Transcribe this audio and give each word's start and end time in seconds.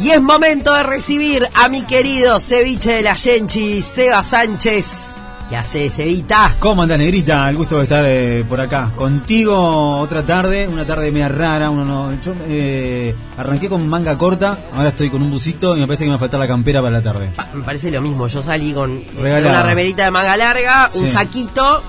Y 0.00 0.10
es 0.10 0.20
momento 0.20 0.74
de 0.74 0.82
recibir 0.82 1.48
a 1.54 1.68
mi 1.68 1.82
querido 1.82 2.38
ceviche 2.40 2.92
de 2.94 3.02
la 3.02 3.14
Genchi, 3.16 3.80
Seba 3.80 4.22
Sánchez. 4.22 5.14
¿Qué 5.48 5.56
hace, 5.56 5.90
Cevita? 5.90 6.56
¿Cómo 6.58 6.82
anda, 6.82 6.96
Negrita? 6.96 7.48
El 7.50 7.56
gusto 7.56 7.76
de 7.76 7.82
estar 7.82 8.02
eh, 8.06 8.44
por 8.48 8.60
acá. 8.60 8.90
Contigo 8.96 9.98
otra 9.98 10.24
tarde, 10.24 10.66
una 10.66 10.86
tarde 10.86 11.12
media 11.12 11.28
rara. 11.28 11.68
Uno 11.70 11.84
no, 11.84 12.20
yo 12.22 12.32
eh, 12.48 13.14
arranqué 13.36 13.68
con 13.68 13.86
manga 13.86 14.16
corta, 14.16 14.58
ahora 14.74 14.88
estoy 14.88 15.10
con 15.10 15.22
un 15.22 15.30
busito 15.30 15.76
y 15.76 15.80
me 15.80 15.86
parece 15.86 16.04
que 16.04 16.08
me 16.08 16.12
va 16.12 16.16
a 16.16 16.20
faltar 16.20 16.40
la 16.40 16.48
campera 16.48 16.80
para 16.80 16.92
la 16.96 17.02
tarde. 17.02 17.32
Pa- 17.36 17.48
me 17.52 17.62
parece 17.62 17.90
lo 17.90 18.00
mismo, 18.00 18.26
yo 18.26 18.40
salí 18.42 18.72
con 18.72 18.90
eh, 19.18 19.44
una 19.46 19.62
remerita 19.62 20.04
de 20.06 20.10
manga 20.10 20.34
larga, 20.36 20.88
un 20.94 21.08
saquito, 21.08 21.82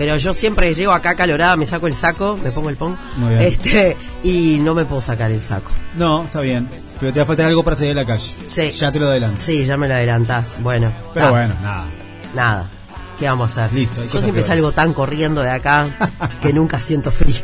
pero 0.00 0.16
yo 0.16 0.32
siempre 0.32 0.72
llego 0.72 0.92
acá 0.92 1.14
calorada, 1.14 1.58
me 1.58 1.66
saco 1.66 1.86
el 1.86 1.92
saco, 1.92 2.38
me 2.42 2.52
pongo 2.52 2.70
el 2.70 2.76
pon, 2.76 2.96
Muy 3.18 3.28
bien. 3.34 3.42
este 3.42 3.98
y 4.22 4.56
no 4.58 4.74
me 4.74 4.86
puedo 4.86 5.02
sacar 5.02 5.30
el 5.30 5.42
saco. 5.42 5.70
No, 5.94 6.24
está 6.24 6.40
bien. 6.40 6.70
Pero 6.98 7.12
te 7.12 7.20
va 7.20 7.24
a 7.24 7.26
faltar 7.26 7.44
algo 7.44 7.62
para 7.62 7.76
salir 7.76 7.92
a 7.92 7.96
la 7.96 8.06
calle. 8.06 8.34
Sí. 8.46 8.70
Ya 8.70 8.90
te 8.90 8.98
lo 8.98 9.08
adelanto. 9.08 9.38
Sí, 9.42 9.62
ya 9.66 9.76
me 9.76 9.86
lo 9.88 9.92
adelantás. 9.92 10.58
Bueno, 10.62 10.90
Pero 11.12 11.26
ta, 11.26 11.30
bueno, 11.32 11.54
nada. 11.60 11.86
nada. 12.34 12.70
¿Qué 13.18 13.26
vamos 13.26 13.58
a 13.58 13.66
hacer? 13.66 13.74
Listo, 13.78 14.02
Yo 14.02 14.08
siempre 14.08 14.30
peores. 14.32 14.46
salgo 14.46 14.72
tan 14.72 14.94
corriendo 14.94 15.42
de 15.42 15.50
acá 15.50 15.94
que 16.40 16.50
nunca 16.54 16.80
siento 16.80 17.10
frío. 17.10 17.42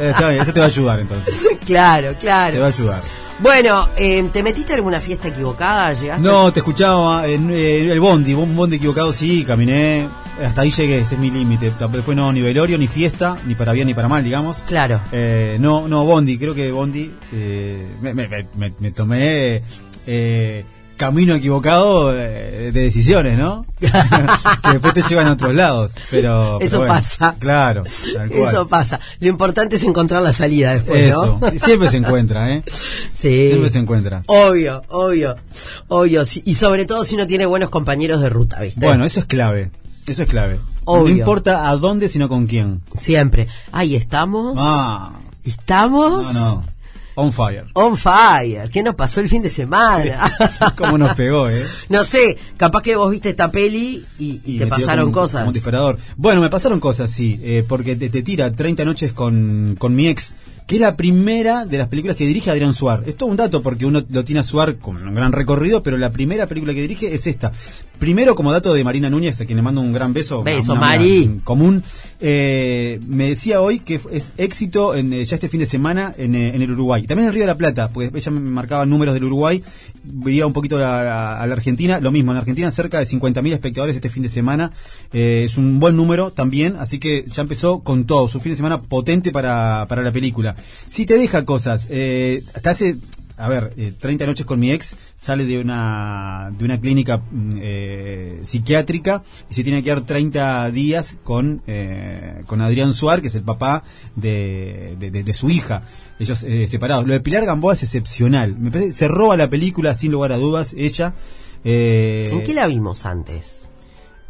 Eh, 0.00 0.10
está 0.10 0.30
bien, 0.30 0.42
eso 0.42 0.52
te 0.52 0.58
va 0.58 0.66
a 0.66 0.70
ayudar 0.70 0.98
entonces. 0.98 1.50
claro, 1.64 2.16
Te 2.18 2.26
va 2.26 2.46
a 2.46 2.50
claro. 2.50 2.66
ayudar. 2.66 3.00
Bueno, 3.38 3.88
eh, 3.96 4.28
¿te 4.32 4.42
metiste 4.42 4.72
a 4.72 4.76
alguna 4.76 4.98
fiesta 4.98 5.28
equivocada? 5.28 5.92
¿Llegaste? 5.92 6.20
No, 6.26 6.52
te 6.52 6.58
escuchaba 6.60 7.26
en 7.28 7.48
eh, 7.50 7.90
el 7.92 8.00
bondi, 8.00 8.34
un 8.34 8.54
bondi 8.56 8.76
equivocado, 8.76 9.12
sí, 9.12 9.44
caminé, 9.44 10.08
hasta 10.42 10.62
ahí 10.62 10.70
llegué, 10.70 10.98
ese 11.00 11.14
es 11.16 11.20
mi 11.20 11.30
límite. 11.30 11.72
Después 11.92 12.16
no, 12.16 12.32
ni 12.32 12.40
velorio, 12.40 12.78
ni 12.78 12.88
fiesta, 12.88 13.38
ni 13.46 13.54
para 13.54 13.72
bien 13.72 13.86
ni 13.86 13.94
para 13.94 14.08
mal, 14.08 14.24
digamos. 14.24 14.58
Claro. 14.66 15.00
Eh, 15.12 15.56
no, 15.60 15.88
no, 15.88 16.04
Bondi, 16.04 16.38
creo 16.38 16.54
que 16.54 16.70
Bondi 16.72 17.12
eh, 17.32 17.86
me, 18.00 18.14
me- 18.14 18.28
me- 18.56 18.74
me 18.78 18.90
tomé 18.92 19.62
eh, 20.06 20.64
camino 20.96 21.34
equivocado 21.34 22.14
eh, 22.14 22.70
de 22.72 22.80
decisiones, 22.82 23.38
¿no? 23.38 23.64
que 23.80 23.88
después 24.72 24.92
te 24.94 25.00
llevan 25.02 25.28
a 25.28 25.32
otros 25.32 25.54
lados. 25.54 25.92
Pero, 26.10 26.56
pero 26.58 26.66
Eso 26.68 26.78
bueno, 26.78 26.92
pasa. 26.94 27.36
Claro, 27.38 27.82
tal 28.14 28.28
cual. 28.28 28.48
Eso 28.48 28.68
pasa. 28.68 29.00
Lo 29.18 29.28
importante 29.28 29.76
es 29.76 29.84
encontrar 29.84 30.22
la 30.22 30.32
salida 30.34 30.74
después, 30.74 31.08
Eso. 31.08 31.38
¿no? 31.40 31.50
Siempre 31.58 31.88
se 31.88 31.96
encuentra, 31.98 32.50
¿eh? 32.54 32.62
sí. 33.14 33.46
Siempre 33.48 33.70
se 33.70 33.78
encuentra. 33.78 34.22
Obvio, 34.26 34.82
obvio, 34.88 35.34
obvio. 35.88 36.22
Y 36.44 36.54
sobre 36.54 36.84
todo 36.86 37.04
si 37.04 37.14
uno 37.14 37.26
tiene 37.26 37.46
buenos 37.46 37.70
compañeros 37.70 38.20
de 38.20 38.28
ruta, 38.28 38.60
¿viste? 38.60 38.84
Bueno, 38.84 39.04
eso 39.06 39.20
es 39.20 39.26
clave. 39.26 39.70
Eso 40.06 40.22
es 40.24 40.28
clave. 40.28 40.60
Obvio. 40.84 41.14
No 41.14 41.20
importa 41.20 41.68
a 41.68 41.76
dónde, 41.76 42.08
sino 42.08 42.28
con 42.28 42.46
quién. 42.46 42.80
Siempre. 42.96 43.46
Ahí 43.72 43.94
estamos. 43.96 44.58
Ah, 44.60 45.12
Estamos. 45.44 46.34
no, 46.34 46.40
no. 46.56 46.64
On 47.16 47.32
fire. 47.32 47.66
On 47.74 47.96
fire. 47.96 48.70
¿Qué 48.70 48.82
nos 48.82 48.94
pasó 48.94 49.20
el 49.20 49.28
fin 49.28 49.42
de 49.42 49.50
semana? 49.50 50.32
Cómo 50.78 50.96
nos 50.96 51.14
pegó, 51.14 51.48
¿eh? 51.50 51.66
no 51.90 52.02
sé, 52.04 52.38
capaz 52.56 52.82
que 52.82 52.96
vos 52.96 53.10
viste 53.10 53.30
esta 53.30 53.50
peli 53.50 54.04
y, 54.18 54.40
y 54.44 54.58
te 54.58 54.66
pasaron 54.66 55.06
como- 55.06 55.22
cosas. 55.22 55.40
como 55.40 55.48
un 55.48 55.54
disparador. 55.54 55.98
Bueno, 56.16 56.40
me 56.40 56.48
pasaron 56.48 56.80
cosas, 56.80 57.10
sí, 57.10 57.38
eh, 57.42 57.64
porque 57.68 57.96
te, 57.96 58.08
te 58.10 58.22
tira 58.22 58.50
30 58.54 58.84
noches 58.84 59.12
con, 59.12 59.76
con 59.78 59.94
mi 59.94 60.08
ex, 60.08 60.34
que 60.70 60.76
es 60.76 60.80
la 60.82 60.96
primera 60.96 61.66
de 61.66 61.78
las 61.78 61.88
películas 61.88 62.16
que 62.16 62.24
dirige 62.24 62.48
Adrián 62.48 62.74
Suar. 62.74 63.02
Es 63.04 63.16
todo 63.16 63.28
un 63.28 63.36
dato 63.36 63.60
porque 63.60 63.86
uno 63.86 64.04
lo 64.08 64.24
tiene 64.24 64.38
a 64.38 64.44
Suar 64.44 64.78
con 64.78 65.04
un 65.04 65.14
gran 65.16 65.32
recorrido, 65.32 65.82
pero 65.82 65.96
la 65.96 66.12
primera 66.12 66.46
película 66.46 66.72
que 66.72 66.80
dirige 66.80 67.12
es 67.12 67.26
esta. 67.26 67.50
Primero, 67.98 68.36
como 68.36 68.52
dato 68.52 68.72
de 68.72 68.84
Marina 68.84 69.10
Núñez, 69.10 69.40
a 69.40 69.46
quien 69.46 69.56
le 69.56 69.62
mando 69.62 69.80
un 69.80 69.92
gran 69.92 70.12
beso. 70.12 70.44
Beso, 70.44 70.76
Mari. 70.76 71.40
común. 71.42 71.82
eh, 72.20 73.00
me 73.04 73.30
decía 73.30 73.60
hoy 73.60 73.80
que 73.80 74.00
es 74.12 74.32
éxito 74.36 74.94
en, 74.94 75.12
eh, 75.12 75.24
ya 75.24 75.34
este 75.34 75.48
fin 75.48 75.58
de 75.58 75.66
semana 75.66 76.14
en, 76.16 76.36
eh, 76.36 76.54
en 76.54 76.62
el 76.62 76.70
Uruguay. 76.70 77.02
También 77.02 77.26
en 77.26 77.34
Río 77.34 77.42
de 77.42 77.48
la 77.48 77.58
Plata, 77.58 77.90
pues 77.92 78.12
ella 78.14 78.30
me 78.30 78.38
marcaba 78.38 78.86
números 78.86 79.12
del 79.14 79.24
Uruguay, 79.24 79.60
veía 80.02 80.46
un 80.46 80.52
poquito 80.52 80.76
a 80.76 80.80
la 80.80 81.52
Argentina, 81.52 82.00
lo 82.00 82.10
mismo, 82.12 82.30
en 82.32 82.36
la 82.36 82.40
Argentina 82.40 82.70
cerca 82.70 82.98
de 82.98 83.06
50.000 83.06 83.52
espectadores 83.52 83.96
este 83.96 84.08
fin 84.08 84.22
de 84.22 84.28
semana, 84.28 84.72
eh, 85.12 85.42
es 85.44 85.56
un 85.56 85.80
buen 85.80 85.96
número 85.96 86.32
también, 86.32 86.76
así 86.78 86.98
que 86.98 87.24
ya 87.28 87.42
empezó 87.42 87.80
con 87.80 88.04
todo, 88.04 88.28
su 88.28 88.40
fin 88.40 88.52
de 88.52 88.56
semana 88.56 88.82
potente 88.82 89.32
para, 89.32 89.86
para 89.88 90.02
la 90.02 90.12
película. 90.12 90.54
Si 90.86 91.06
te 91.06 91.16
deja 91.16 91.44
cosas, 91.44 91.86
eh, 91.90 92.42
hasta 92.54 92.70
hace... 92.70 92.96
A 93.36 93.48
ver, 93.48 93.72
eh, 93.78 93.94
30 93.98 94.26
noches 94.26 94.44
con 94.44 94.60
mi 94.60 94.70
ex 94.70 94.94
sale 95.16 95.46
de 95.46 95.58
una 95.58 96.52
de 96.58 96.62
una 96.62 96.78
clínica 96.78 97.22
mm, 97.30 97.50
eh, 97.56 98.40
psiquiátrica 98.42 99.22
y 99.48 99.54
se 99.54 99.64
tiene 99.64 99.78
que 99.78 99.84
quedar 99.84 100.02
30 100.02 100.70
días 100.72 101.16
con 101.22 101.62
eh, 101.66 102.42
con 102.46 102.60
Adrián 102.60 102.92
Suar, 102.92 103.22
que 103.22 103.28
es 103.28 103.34
el 103.36 103.42
papá 103.42 103.82
de, 104.14 104.94
de- 104.98 105.32
su 105.32 105.48
hija. 105.48 105.84
Ellos 106.18 106.42
eh, 106.42 106.66
separados. 106.68 107.06
Lo 107.06 107.14
de 107.14 107.20
Pilar 107.20 107.46
Gamboa 107.46 107.72
es 107.72 107.82
excepcional. 107.82 108.56
Me 108.58 108.70
parece, 108.70 108.92
se 108.92 109.08
roba 109.08 109.38
la 109.38 109.48
película 109.48 109.94
sin 109.94 110.12
lugar 110.12 110.32
a 110.32 110.36
dudas, 110.36 110.74
ella. 110.76 111.14
Eh, 111.64 112.28
¿En 112.30 112.44
qué 112.44 112.52
la 112.52 112.66
vimos 112.66 113.06
antes? 113.06 113.70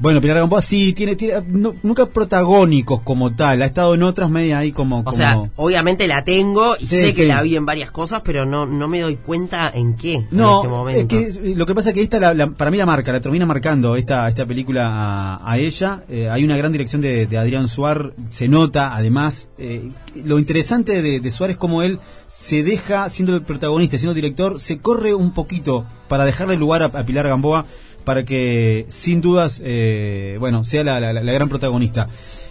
Bueno, 0.01 0.21
Pilar 0.23 0.39
Gamboa 0.39 0.63
sí, 0.63 0.95
tiene, 0.95 1.15
tiene 1.15 1.43
no- 1.51 1.75
nunca 1.83 2.07
protagónicos 2.07 3.03
como 3.03 3.35
tal. 3.37 3.61
Ha 3.61 3.67
estado 3.67 3.95
en 3.95 4.03
otras 4.03 4.31
medias 4.31 4.59
ahí 4.59 4.73
como... 4.73 5.01
O 5.01 5.05
como- 5.05 5.17
sea, 5.17 5.43
obviamente 5.57 6.07
la 6.07 6.25
tengo 6.25 6.75
y 6.81 6.87
Sí, 6.87 7.01
sé 7.01 7.15
que 7.15 7.27
la 7.27 7.43
vi 7.43 7.55
en 7.57 7.67
varias 7.67 7.91
cosas, 7.91 8.23
pero 8.25 8.47
no, 8.47 8.65
no 8.65 8.89
me 8.89 9.01
doy 9.01 9.17
cuenta 9.17 9.71
en 9.75 9.95
qué 9.97 10.25
No, 10.31 10.53
en 10.53 10.57
este 10.57 10.69
momento. 10.69 11.17
es 11.17 11.33
que 11.43 11.51
eh, 11.51 11.55
lo 11.55 11.67
que 11.67 11.75
pasa 11.75 11.91
es 11.91 11.95
que 11.95 12.01
esta 12.03 12.19
la- 12.19 12.33
la- 12.33 12.47
para 12.51 12.71
mí 12.71 12.79
la 12.79 12.87
marca, 12.87 13.13
la 13.13 13.21
termina 13.21 13.45
marcando 13.45 13.95
esta, 13.95 14.27
esta 14.29 14.47
película 14.47 14.89
a, 14.89 15.53
a 15.53 15.59
ella. 15.59 16.03
Eh, 16.09 16.31
hay 16.31 16.45
una 16.45 16.57
gran 16.57 16.73
dirección 16.73 17.03
de, 17.03 17.27
de 17.27 17.37
Adrián 17.37 17.69
Suar, 17.69 18.15
se 18.31 18.49
nota 18.49 18.97
además. 18.97 19.51
eh, 19.59 19.91
lo 20.25 20.39
interesante 20.39 21.03
de, 21.03 21.21
de 21.21 21.31
Suárez 21.31 21.55
es 21.55 21.59
como 21.59 21.83
él 21.83 22.01
se 22.27 22.63
deja, 22.63 23.09
siendo 23.11 23.35
el 23.35 23.43
protagonista, 23.43 23.99
siendo 23.99 24.15
director, 24.15 24.61
se 24.61 24.79
corre 24.79 25.15
un 25.15 25.33
poquito 25.33 25.85
para 26.09 26.25
dejarle 26.25 26.57
lugar 26.57 26.83
a, 26.83 26.87
a 26.87 27.05
Pilar 27.05 27.29
Gamboa 27.29 27.67
para 28.11 28.25
que 28.25 28.87
sin 28.89 29.21
dudas, 29.21 29.63
eh, 29.65 30.37
bueno, 30.41 30.65
sea 30.65 30.83
la, 30.83 31.13
gran 31.13 31.49
protagonista. 31.49 32.09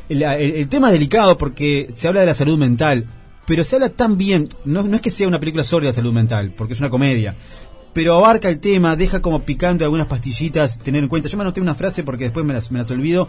El, 0.07 0.23
el- 0.23 0.55
el 0.55 0.69
tema 0.69 0.87
es 0.87 0.93
delicado 0.93 1.37
porque 1.37 1.89
se 1.97 2.07
habla 2.07 2.21
de 2.21 2.27
la 2.27 2.33
salud 2.33 2.57
mental, 2.57 3.07
pero 3.45 3.65
se 3.65 3.75
habla 3.75 3.89
tan 3.89 4.17
bien, 4.17 4.47
no, 4.63 4.83
no 4.83 4.95
es 4.95 5.01
que 5.01 5.11
sea 5.11 5.27
una 5.27 5.37
película 5.41 5.65
sobre 5.65 5.87
la 5.87 5.91
salud 5.91 6.13
mental, 6.13 6.53
porque 6.55 6.75
es 6.75 6.79
una 6.79 6.89
comedia, 6.89 7.35
pero 7.91 8.15
abarca 8.15 8.47
el 8.47 8.61
tema, 8.61 8.95
deja 8.95 9.21
como 9.21 9.41
picando 9.41 9.83
algunas 9.83 10.07
pastillitas, 10.07 10.79
tener 10.79 11.03
en 11.03 11.09
cuenta. 11.09 11.27
Yo 11.27 11.35
me 11.35 11.43
anoté 11.43 11.59
una 11.59 11.75
frase 11.75 12.05
porque 12.05 12.23
después 12.23 12.45
me 12.45 12.53
las, 12.53 12.71
me 12.71 12.79
las 12.79 12.89
olvido, 12.89 13.27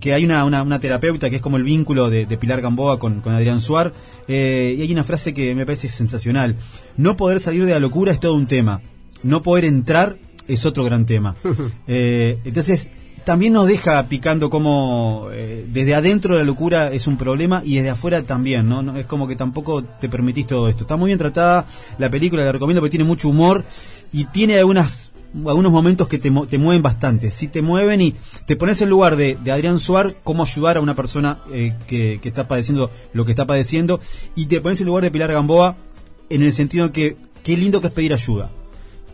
que 0.00 0.14
hay 0.14 0.24
una, 0.24 0.44
una, 0.44 0.80
terapeuta 0.80 1.28
que 1.28 1.36
es 1.36 1.42
como 1.42 1.58
el 1.58 1.62
vínculo 1.62 2.08
de, 2.08 2.24
Pilar 2.38 2.62
Gamboa 2.62 2.98
con, 2.98 3.20
con 3.20 3.34
Adrián 3.34 3.60
Suar, 3.60 3.92
eh, 4.28 4.76
y 4.78 4.80
hay 4.80 4.92
una 4.94 5.04
frase 5.04 5.34
que 5.34 5.54
me 5.54 5.66
parece 5.66 5.90
sensacional. 5.90 6.56
No 6.96 7.18
poder 7.18 7.38
salir 7.38 7.66
de 7.66 7.72
la 7.72 7.80
locura 7.80 8.12
es 8.12 8.20
todo 8.20 8.32
un 8.32 8.46
tema, 8.46 8.80
no 9.22 9.42
poder 9.42 9.66
entrar 9.66 10.16
es 10.48 10.66
otro 10.66 10.84
gran 10.84 11.06
tema. 11.06 11.34
Eh, 11.88 12.38
entonces, 12.44 12.90
también 13.26 13.52
nos 13.52 13.66
deja 13.66 14.06
picando 14.06 14.50
como 14.50 15.28
eh, 15.32 15.66
desde 15.68 15.96
adentro 15.96 16.34
de 16.34 16.42
la 16.42 16.46
locura 16.46 16.92
es 16.92 17.08
un 17.08 17.16
problema 17.16 17.60
y 17.64 17.74
desde 17.74 17.90
afuera 17.90 18.22
también, 18.22 18.68
¿no? 18.68 18.82
No, 18.82 18.96
Es 18.96 19.06
como 19.06 19.26
que 19.26 19.34
tampoco 19.34 19.82
te 19.82 20.08
permitís 20.08 20.46
todo 20.46 20.68
esto. 20.68 20.84
Está 20.84 20.96
muy 20.96 21.08
bien 21.08 21.18
tratada 21.18 21.66
la 21.98 22.08
película, 22.08 22.44
la 22.44 22.52
recomiendo 22.52 22.80
porque 22.80 22.90
tiene 22.90 23.04
mucho 23.04 23.28
humor 23.28 23.64
y 24.12 24.26
tiene 24.26 24.58
algunas 24.58 25.10
algunos 25.34 25.72
momentos 25.72 26.06
que 26.06 26.18
te, 26.18 26.30
te 26.30 26.58
mueven 26.58 26.82
bastante. 26.82 27.32
Si 27.32 27.48
te 27.48 27.62
mueven 27.62 28.00
y 28.00 28.14
te 28.46 28.54
pones 28.54 28.80
en 28.80 28.88
lugar 28.88 29.16
de, 29.16 29.36
de 29.42 29.50
Adrián 29.50 29.80
Suar, 29.80 30.14
cómo 30.22 30.44
ayudar 30.44 30.76
a 30.76 30.80
una 30.80 30.94
persona 30.94 31.40
eh, 31.52 31.74
que, 31.88 32.20
que 32.22 32.28
está 32.28 32.46
padeciendo 32.46 32.92
lo 33.12 33.24
que 33.24 33.32
está 33.32 33.44
padeciendo, 33.44 34.00
y 34.36 34.46
te 34.46 34.60
pones 34.60 34.80
en 34.80 34.86
lugar 34.86 35.02
de 35.02 35.10
Pilar 35.10 35.32
Gamboa 35.32 35.76
en 36.30 36.42
el 36.42 36.52
sentido 36.52 36.92
que 36.92 37.16
qué 37.42 37.56
lindo 37.56 37.80
que 37.80 37.88
es 37.88 37.92
pedir 37.92 38.14
ayuda, 38.14 38.50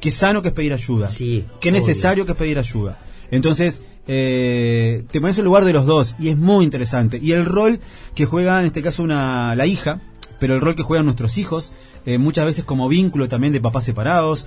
qué 0.02 0.10
sano 0.10 0.42
que 0.42 0.48
es 0.48 0.54
pedir 0.54 0.72
ayuda, 0.72 1.06
Sí, 1.06 1.44
qué 1.60 1.70
obvio. 1.70 1.80
necesario 1.80 2.26
que 2.26 2.32
es 2.32 2.36
pedir 2.38 2.58
ayuda. 2.58 2.98
Entonces, 3.30 3.82
eh, 4.08 5.04
te 5.10 5.20
pones 5.20 5.38
en 5.38 5.44
lugar 5.44 5.64
de 5.64 5.72
los 5.72 5.86
dos 5.86 6.16
y 6.18 6.28
es 6.28 6.36
muy 6.36 6.64
interesante. 6.64 7.20
Y 7.22 7.32
el 7.32 7.46
rol 7.46 7.78
que 8.16 8.26
juega 8.26 8.58
en 8.58 8.66
este 8.66 8.82
caso 8.82 9.04
una, 9.04 9.54
la 9.54 9.64
hija, 9.66 10.00
pero 10.40 10.56
el 10.56 10.60
rol 10.60 10.74
que 10.74 10.82
juegan 10.82 11.06
nuestros 11.06 11.38
hijos, 11.38 11.72
eh, 12.04 12.18
muchas 12.18 12.44
veces 12.44 12.64
como 12.64 12.88
vínculo 12.88 13.28
también 13.28 13.52
de 13.52 13.60
papás 13.60 13.84
separados, 13.84 14.46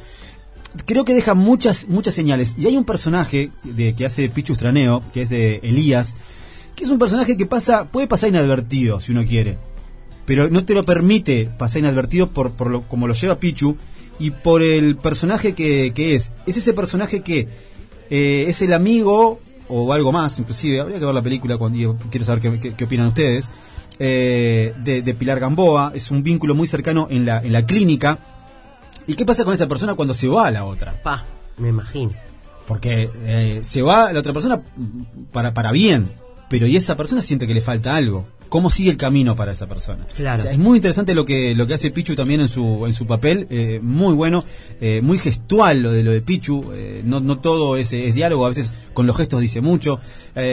creo 0.86 1.06
que 1.06 1.14
deja 1.14 1.34
muchas 1.36 1.88
muchas 1.88 2.14
señales. 2.14 2.56
Y 2.58 2.68
hay 2.68 2.76
un 2.76 2.84
personaje 2.84 3.50
de, 3.64 3.96
que 3.96 4.06
hace 4.06 4.28
Pichu 4.28 4.56
Straneo, 4.56 5.02
que 5.14 5.22
es 5.22 5.30
de 5.30 5.62
Elías, 5.64 6.18
que 6.76 6.84
es 6.84 6.90
un 6.90 7.00
personaje 7.00 7.38
que 7.38 7.46
pasa 7.46 7.88
puede 7.88 8.08
pasar 8.08 8.28
inadvertido 8.28 9.00
si 9.00 9.14
uno 9.14 9.26
quiere, 9.26 9.58
pero 10.26 10.50
no 10.50 10.66
te 10.66 10.74
lo 10.74 10.84
permite 10.84 11.50
pasar 11.58 11.80
inadvertido 11.80 12.30
por, 12.32 12.52
por 12.52 12.70
lo, 12.70 12.82
como 12.90 13.08
lo 13.08 13.14
lleva 13.14 13.40
Pichu 13.40 13.78
y 14.20 14.32
por 14.32 14.62
el 14.62 14.96
personaje 14.96 15.54
que, 15.54 15.92
que 15.94 16.16
es. 16.16 16.32
Es 16.46 16.58
ese 16.58 16.74
personaje 16.74 17.22
que 17.22 17.48
eh, 18.10 18.46
es 18.48 18.62
el 18.62 18.74
amigo 18.74 19.40
o 19.68 19.92
algo 19.94 20.12
más, 20.12 20.38
inclusive, 20.40 20.80
habría 20.80 21.00
que 21.00 21.06
ver 21.06 21.14
la 21.16 21.22
película 21.22 21.58
cuando 21.58 21.78
y 21.80 21.88
quiero 22.10 22.26
saber 22.26 22.42
qué, 22.42 22.60
qué- 22.60 22.74
qué 22.76 22.84
opinan 22.84 23.08
ustedes, 23.08 23.50
eh, 24.00 24.74
de, 24.84 25.02
de 25.02 25.14
Pilar 25.16 25.40
Gamboa, 25.40 25.92
es 25.96 26.12
un 26.12 26.22
vínculo 26.24 26.54
muy 26.56 26.68
cercano 26.68 27.08
en 27.10 27.26
la, 27.26 27.40
en 27.42 27.52
la 27.54 27.66
clínica. 27.66 28.20
¿Y 29.08 29.16
qué 29.16 29.26
pasa 29.26 29.44
con 29.44 29.54
esa 29.54 29.68
persona 29.68 29.94
cuando 29.96 30.14
se 30.14 30.28
va 30.28 30.48
a 30.48 30.52
la 30.52 30.66
otra? 30.66 31.02
Pa, 31.02 31.26
me 31.58 31.70
imagino. 31.70 32.14
Porque 32.68 33.10
eh, 33.26 33.62
se 33.64 33.82
va 33.82 34.12
la 34.12 34.20
otra 34.20 34.34
persona 34.34 34.62
para, 35.32 35.54
para 35.54 35.72
bien, 35.72 36.10
pero 36.50 36.66
y 36.68 36.76
esa 36.76 36.96
persona 36.98 37.22
siente 37.22 37.46
que 37.48 37.54
le 37.54 37.62
falta 37.62 37.96
algo. 37.96 38.28
Cómo 38.56 38.70
sigue 38.70 38.90
el 38.90 38.96
camino 38.96 39.36
para 39.36 39.52
esa 39.52 39.68
persona. 39.68 40.06
Claro. 40.16 40.40
O 40.40 40.44
sea, 40.44 40.54
es 40.54 40.58
muy 40.58 40.78
interesante 40.78 41.14
lo 41.14 41.26
que 41.26 41.54
lo 41.56 41.68
que 41.68 41.74
hace 41.74 41.92
Pichu 41.92 42.16
también 42.16 42.40
en 42.40 42.48
su 42.48 42.86
en 42.86 42.94
su 42.94 43.06
papel, 43.06 43.48
eh, 43.50 43.82
muy 43.84 44.14
bueno, 44.14 44.46
eh, 44.80 45.02
muy 45.04 45.18
gestual 45.18 45.82
lo 45.82 45.92
de 45.92 46.04
lo 46.04 46.12
de 46.12 46.22
Pichu, 46.22 46.72
eh, 46.74 47.02
no, 47.04 47.20
no 47.20 47.40
todo 47.40 47.76
es, 47.76 47.92
es 47.92 48.16
diálogo, 48.16 48.46
a 48.46 48.50
veces 48.50 48.72
con 48.94 49.08
los 49.08 49.18
gestos 49.18 49.42
dice 49.42 49.60
mucho. 49.60 50.00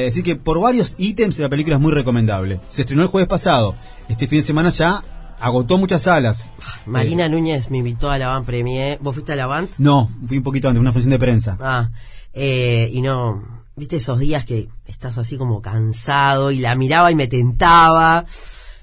Así 0.08 0.24
que 0.24 0.34
por 0.34 0.60
varios 0.60 0.96
ítems 0.98 1.38
la 1.38 1.48
película 1.48 1.76
es 1.76 1.80
muy 1.80 1.92
recomendable. 1.92 2.58
Se 2.70 2.82
estrenó 2.82 3.02
el 3.02 3.08
jueves 3.08 3.28
pasado, 3.28 3.76
este 4.08 4.26
fin 4.26 4.40
de 4.40 4.46
semana 4.46 4.70
ya 4.70 5.04
agotó 5.38 5.78
muchas 5.78 6.02
salas. 6.02 6.48
Marina 6.86 7.26
Eh, 7.26 7.28
Núñez 7.28 7.70
me 7.70 7.78
invitó 7.78 8.10
a 8.10 8.18
la 8.18 8.26
Van 8.26 8.44
Premier. 8.44 8.98
¿Vos 9.00 9.14
fuiste 9.14 9.32
a 9.34 9.36
la 9.36 9.46
Van? 9.46 9.68
no, 9.78 10.10
fui 10.26 10.38
un 10.38 10.42
poquito 10.42 10.66
antes, 10.66 10.80
una 10.80 10.90
función 10.90 11.10
de 11.10 11.20
prensa. 11.20 11.56
Ah, 11.60 11.88
eh, 12.32 12.90
y 12.92 13.00
no, 13.00 13.61
viste 13.76 13.96
esos 13.96 14.18
días 14.18 14.44
que 14.44 14.68
estás 14.86 15.18
así 15.18 15.36
como 15.36 15.62
cansado 15.62 16.50
y 16.50 16.58
la 16.58 16.74
miraba 16.74 17.10
y 17.10 17.14
me 17.14 17.26
tentaba, 17.28 18.24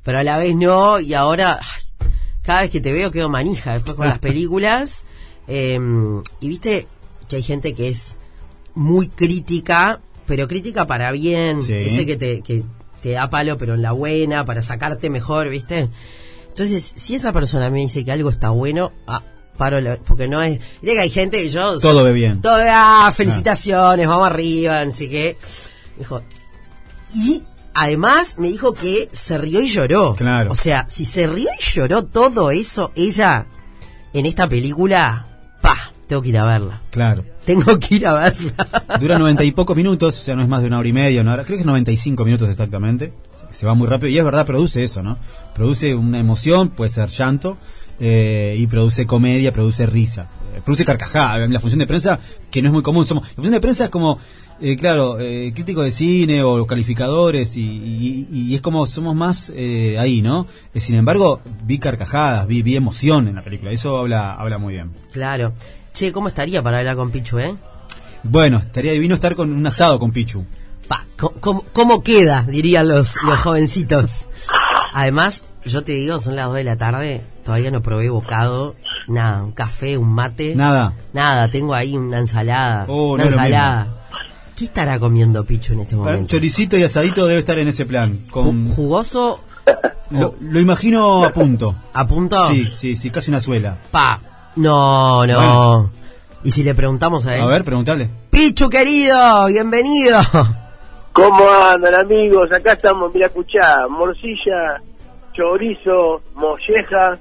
pero 0.03 0.19
a 0.19 0.24
la 0.24 0.38
vez 0.38 0.56
no, 0.56 1.00
y 1.00 1.13
ahora 1.13 1.59
ay, 1.62 2.07
cada 2.41 2.62
vez 2.62 2.71
que 2.71 2.81
te 2.81 2.91
veo 2.94 3.12
quedo 3.12 3.30
manija 3.30 3.74
después 3.74 3.95
con 3.95 4.07
las 4.07 4.19
películas. 4.27 5.06
eh, 5.47 5.80
y 6.39 6.47
viste 6.47 6.88
que 7.27 7.36
hay 7.38 7.44
gente 7.44 7.74
que 7.74 7.89
es 7.89 8.18
muy 8.75 9.07
crítica, 9.09 10.01
pero 10.25 10.47
crítica 10.47 10.88
para 10.88 11.12
bien, 11.12 11.59
Sí. 11.62 11.74
ese 11.75 12.06
que 12.06 12.18
te, 12.18 12.42
que 12.42 12.63
te 13.01 13.12
da 13.12 13.30
palo 13.30 13.57
pero 13.57 13.75
en 13.75 13.81
la 13.81 13.92
buena, 13.92 14.45
para 14.45 14.62
sacarte 14.63 15.09
mejor, 15.09 15.50
viste. 15.50 15.89
Entonces, 16.50 16.94
si 16.95 17.15
esa 17.15 17.31
persona 17.31 17.69
me 17.69 17.80
dice 17.80 18.03
que 18.03 18.12
algo 18.12 18.30
está 18.30 18.50
bueno, 18.50 18.92
ah, 19.07 19.24
paro, 19.59 19.79
la- 19.79 19.97
porque 19.97 20.27
no 20.27 20.41
es... 20.41 20.59
Viste 20.81 20.95
que 20.95 21.00
hay 21.01 21.09
gente 21.11 21.38
que 21.38 21.50
yo... 21.50 21.79
Todo 21.79 22.03
ve 22.03 22.13
bien. 22.13 22.41
Todo, 22.41 22.57
ah, 22.67 23.11
felicitaciones, 23.15 24.07
vamos 24.07 24.25
arriba, 24.25 24.79
así 24.81 25.07
que... 25.09 25.38
Dijo, 25.97 26.23
y 27.13 27.44
además 27.73 28.35
me 28.39 28.47
dijo 28.47 28.73
que 28.73 29.07
se 29.11 29.38
rió 29.38 29.61
y 29.61 29.67
lloró. 29.67 30.15
Claro. 30.15 30.51
O 30.51 30.56
sea, 30.56 30.88
si 30.89 31.06
se 31.06 31.27
rió 31.27 31.50
y 31.59 31.63
lloró 31.63 32.06
todo 32.06 32.51
eso, 32.51 32.91
ella, 32.95 33.45
en 34.13 34.25
esta 34.25 34.47
película, 34.47 35.27
pa, 35.61 35.75
tengo 36.07 36.21
que 36.21 36.29
ir 36.29 36.38
a 36.38 36.45
verla. 36.45 36.81
Claro. 36.89 37.25
Tengo 37.45 37.77
que 37.79 37.95
ir 37.95 38.07
a 38.07 38.13
verla. 38.15 38.67
Dura 39.00 39.19
noventa 39.19 39.44
y 39.44 39.51
pocos 39.51 39.75
minutos, 39.75 40.15
o 40.17 40.23
sea, 40.23 40.35
no 40.35 40.41
es 40.41 40.47
más 40.47 40.61
de 40.61 40.67
una 40.67 40.79
hora 40.79 40.88
y 40.88 40.94
media, 40.94 41.21
una 41.21 41.33
hora, 41.33 41.44
creo 41.44 41.57
que 41.57 41.61
es 41.61 41.67
95 41.67 42.23
minutos 42.25 42.50
exactamente. 42.50 43.13
Se 43.51 43.65
va 43.65 43.73
muy 43.73 43.88
rápido 43.88 44.09
y 44.09 44.17
es 44.19 44.23
verdad, 44.23 44.45
produce 44.45 44.83
eso, 44.83 45.01
¿no? 45.01 45.17
Produce 45.56 45.95
una 45.95 46.19
emoción, 46.19 46.69
puede 46.69 46.91
ser 46.91 47.09
llanto, 47.09 47.57
eh, 47.99 48.55
y 48.57 48.67
produce 48.67 49.05
comedia, 49.05 49.51
produce 49.51 49.85
risa, 49.85 50.27
eh, 50.55 50.61
produce 50.63 50.85
carcajada. 50.85 51.43
En 51.43 51.53
la 51.53 51.59
función 51.59 51.79
de 51.79 51.87
prensa, 51.87 52.19
que 52.51 52.61
no 52.61 52.69
es 52.69 52.73
muy 52.73 52.83
común, 52.83 53.05
somos. 53.05 53.27
La 53.29 53.33
función 53.35 53.53
de 53.53 53.61
prensa 53.61 53.85
es 53.85 53.89
como, 53.89 54.17
eh, 54.61 54.75
claro, 54.77 55.17
eh, 55.19 55.51
crítico 55.53 55.81
de 55.81 55.91
cine 55.91 56.43
o 56.43 56.65
calificadores, 56.67 57.55
y, 57.55 57.61
y- 57.61 58.27
y 58.31 58.55
es 58.55 58.61
como 58.61 58.85
somos 58.87 59.15
más 59.15 59.51
eh, 59.55 59.97
ahí, 59.99 60.21
¿no? 60.21 60.45
Eh, 60.73 60.79
sin 60.79 60.95
embargo, 60.95 61.39
vi 61.65 61.79
carcajadas, 61.79 62.47
vi, 62.47 62.61
vi 62.61 62.75
emoción 62.75 63.27
en 63.27 63.35
la 63.35 63.41
película, 63.41 63.71
eso 63.71 63.97
habla, 63.97 64.33
habla 64.33 64.57
muy 64.57 64.73
bien. 64.73 64.91
claro. 65.11 65.53
Che, 65.93 66.11
¿cómo 66.13 66.27
estaría 66.29 66.61
para 66.63 66.77
hablar 66.79 66.95
con 66.95 67.09
Pichu, 67.11 67.39
eh? 67.39 67.55
Bueno, 68.23 68.57
estaría 68.59 68.91
divino 68.93 69.15
estar 69.15 69.35
con 69.35 69.51
un 69.51 69.65
asado 69.65 69.97
con 69.99 70.11
Pichu. 70.11 70.45
Pa, 70.87 71.03
¿cómo, 71.39 71.65
cómo 71.73 72.03
queda? 72.03 72.43
Dirían 72.47 72.87
los, 72.87 73.15
los 73.25 73.39
jovencitos. 73.39 74.29
Además, 74.93 75.45
yo 75.65 75.83
te 75.83 75.93
digo, 75.93 76.19
son 76.19 76.35
las 76.35 76.45
2 76.45 76.55
de 76.55 76.63
la 76.63 76.77
tarde, 76.77 77.21
todavía 77.49 77.71
no 77.71 77.81
probé 77.81 78.11
bocado, 78.11 78.75
nada, 79.07 79.43
un 79.43 79.53
café, 79.53 79.97
un 79.97 80.13
mate. 80.13 80.55
Nada. 80.55 80.93
Nada, 81.13 81.49
tengo 81.49 81.73
ahí 81.73 81.97
una 81.97 82.19
ensalada. 82.19 82.85
Oh, 82.87 83.13
una 83.13 83.23
no 83.23 83.29
ensalada. 83.31 83.87
¿Qué 84.55 84.65
estará 84.65 84.99
comiendo 84.99 85.43
Pichu 85.43 85.73
en 85.73 85.79
este 85.79 85.95
momento? 85.95 86.27
Choricito 86.27 86.77
y 86.77 86.83
asadito 86.83 87.25
debe 87.25 87.39
estar 87.39 87.57
en 87.57 87.67
ese 87.67 87.87
plan. 87.87 88.19
Con, 88.29 88.69
¿Jugoso 88.69 89.39
lo, 90.11 90.35
lo 90.39 90.59
imagino 90.59 91.23
a 91.25 91.33
punto. 91.33 91.73
a 91.91 92.05
punto? 92.05 92.51
Sí, 92.51 92.69
sí, 92.71 92.95
sí, 92.95 93.09
casi 93.09 93.31
una 93.31 93.41
suela. 93.41 93.75
Pa. 93.89 94.19
No, 94.55 95.25
no. 95.25 95.35
Bueno. 95.35 95.91
Y 96.43 96.51
si 96.51 96.61
le 96.61 96.75
preguntamos 96.75 97.25
a 97.25 97.35
él. 97.35 97.41
A 97.41 97.47
ver, 97.47 97.63
preguntale. 97.63 98.11
Pichu 98.29 98.69
querido, 98.69 99.47
bienvenido. 99.47 100.19
¿Cómo 101.13 101.49
andan 101.49 101.95
amigos? 101.95 102.51
Acá 102.51 102.73
estamos, 102.73 103.11
mira, 103.11 103.25
escuchá, 103.25 103.87
morcilla, 103.89 104.79
chorizo, 105.33 106.21
molleja, 106.35 107.17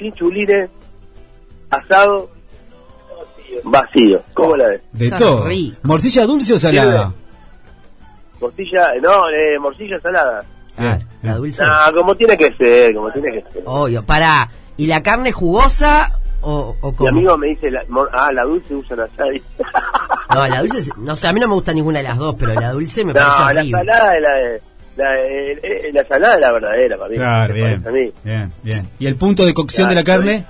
chinchulines, 0.00 0.70
asado, 1.70 2.30
vacío. 3.64 4.22
¿Cómo 4.34 4.56
la 4.56 4.66
ves? 4.68 4.80
De 4.92 5.10
todo. 5.10 5.46
rico. 5.46 5.76
¿Morcilla 5.84 6.24
dulce 6.26 6.54
o 6.54 6.58
salada? 6.58 7.12
Morcilla, 8.40 8.88
no, 9.02 9.28
eh, 9.28 9.58
morcilla 9.60 10.00
salada. 10.00 10.42
Ah, 10.78 10.98
la 11.22 11.34
dulce. 11.34 11.62
No, 11.64 11.72
como 11.94 12.14
tiene 12.14 12.36
que 12.38 12.52
ser, 12.54 12.94
como 12.94 13.10
tiene 13.10 13.32
que 13.32 13.50
ser. 13.52 13.62
Obvio, 13.66 14.02
pará. 14.04 14.48
¿Y 14.78 14.86
la 14.86 15.02
carne 15.02 15.30
jugosa 15.30 16.10
o, 16.40 16.74
o 16.80 16.94
Mi 17.00 17.08
amigo 17.08 17.36
me 17.36 17.48
dice, 17.48 17.70
la, 17.70 17.84
mor- 17.88 18.08
ah, 18.14 18.32
la 18.32 18.44
dulce 18.44 18.74
usan 18.74 19.00
asado. 19.00 19.28
No, 20.34 20.46
la 20.46 20.60
dulce, 20.62 20.90
no 20.96 21.14
sé, 21.16 21.28
a 21.28 21.32
mí 21.34 21.40
no 21.40 21.48
me 21.48 21.54
gusta 21.54 21.74
ninguna 21.74 21.98
de 21.98 22.04
las 22.04 22.16
dos, 22.16 22.34
pero 22.38 22.54
la 22.54 22.70
dulce 22.72 23.04
me 23.04 23.12
no, 23.12 23.20
parece 23.20 23.38
la 23.40 23.46
horrible. 23.46 23.70
salada 23.78 24.16
es 24.16 24.22
la, 24.22 24.30
de- 24.48 24.62
la, 25.00 25.18
eh, 25.20 25.58
eh, 25.62 25.90
la 25.92 26.04
salada 26.06 26.34
es 26.34 26.40
la 26.40 26.52
verdadera 26.52 26.96
para 26.98 27.10
mí. 27.10 27.16
Claro, 27.16 27.54
bien. 27.54 27.82
parece 27.82 27.88
a 27.88 27.92
mí. 28.04 28.12
Bien, 28.24 28.52
bien. 28.62 28.88
¿Y 28.98 29.06
el 29.06 29.16
punto 29.16 29.44
de 29.44 29.54
cocción 29.54 29.88
de 29.88 29.94
la 29.94 30.04
carne? 30.04 30.44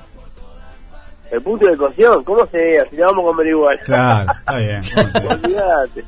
El 1.31 1.41
punto 1.43 1.67
de 1.67 1.77
cocción, 1.77 2.25
¿cómo 2.25 2.45
se 2.47 2.81
Así 2.81 2.97
la 2.97 3.07
vamos 3.07 3.25
a 3.25 3.29
comer 3.29 3.47
igual. 3.47 3.79
Claro, 3.85 4.33
está 4.41 4.57
bien. 4.59 4.83
Olvídate. 5.31 6.05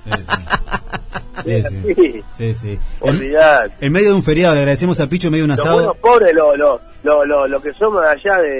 Sí, 1.44 1.62
sí. 1.94 2.24
Sí, 2.32 2.54
sí. 2.54 2.78
En, 3.00 3.08
Olvídate. 3.10 3.74
en 3.86 3.92
medio 3.92 4.08
de 4.08 4.14
un 4.14 4.22
feriado, 4.22 4.54
le 4.54 4.60
agradecemos 4.60 4.98
a 5.00 5.08
Picho 5.08 5.28
en 5.28 5.32
medio 5.32 5.44
de 5.46 5.50
un 5.52 5.56
Los 5.56 5.60
asado. 5.60 5.76
buenos 5.78 5.96
pobres, 5.98 6.34
lo, 6.34 6.56
lo, 6.56 6.80
lo, 7.04 7.24
lo, 7.24 7.46
lo 7.48 7.62
que 7.62 7.72
somos 7.74 8.02
allá 8.04 8.36
de, 8.42 8.50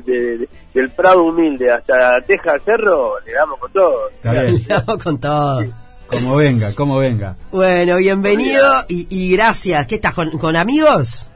de- 0.00 0.38
de- 0.38 0.48
del 0.74 0.90
Prado 0.90 1.24
Humilde 1.24 1.70
hasta 1.70 2.20
Teja 2.22 2.54
Cerro, 2.64 3.14
le 3.26 3.32
damos 3.32 3.58
con 3.58 3.72
todo. 3.72 4.08
Está 4.10 4.42
bien. 4.42 4.54
Le 4.68 4.74
damos 4.74 5.02
con 5.02 5.18
todo. 5.18 5.64
Como 6.10 6.36
venga, 6.36 6.74
como 6.74 6.98
venga. 6.98 7.36
Bueno, 7.52 7.96
bienvenido 7.98 8.66
y, 8.88 9.06
y 9.10 9.32
gracias. 9.36 9.86
¿Qué 9.86 9.94
estás, 9.96 10.12
con, 10.14 10.30
con 10.38 10.56
amigos? 10.56 11.30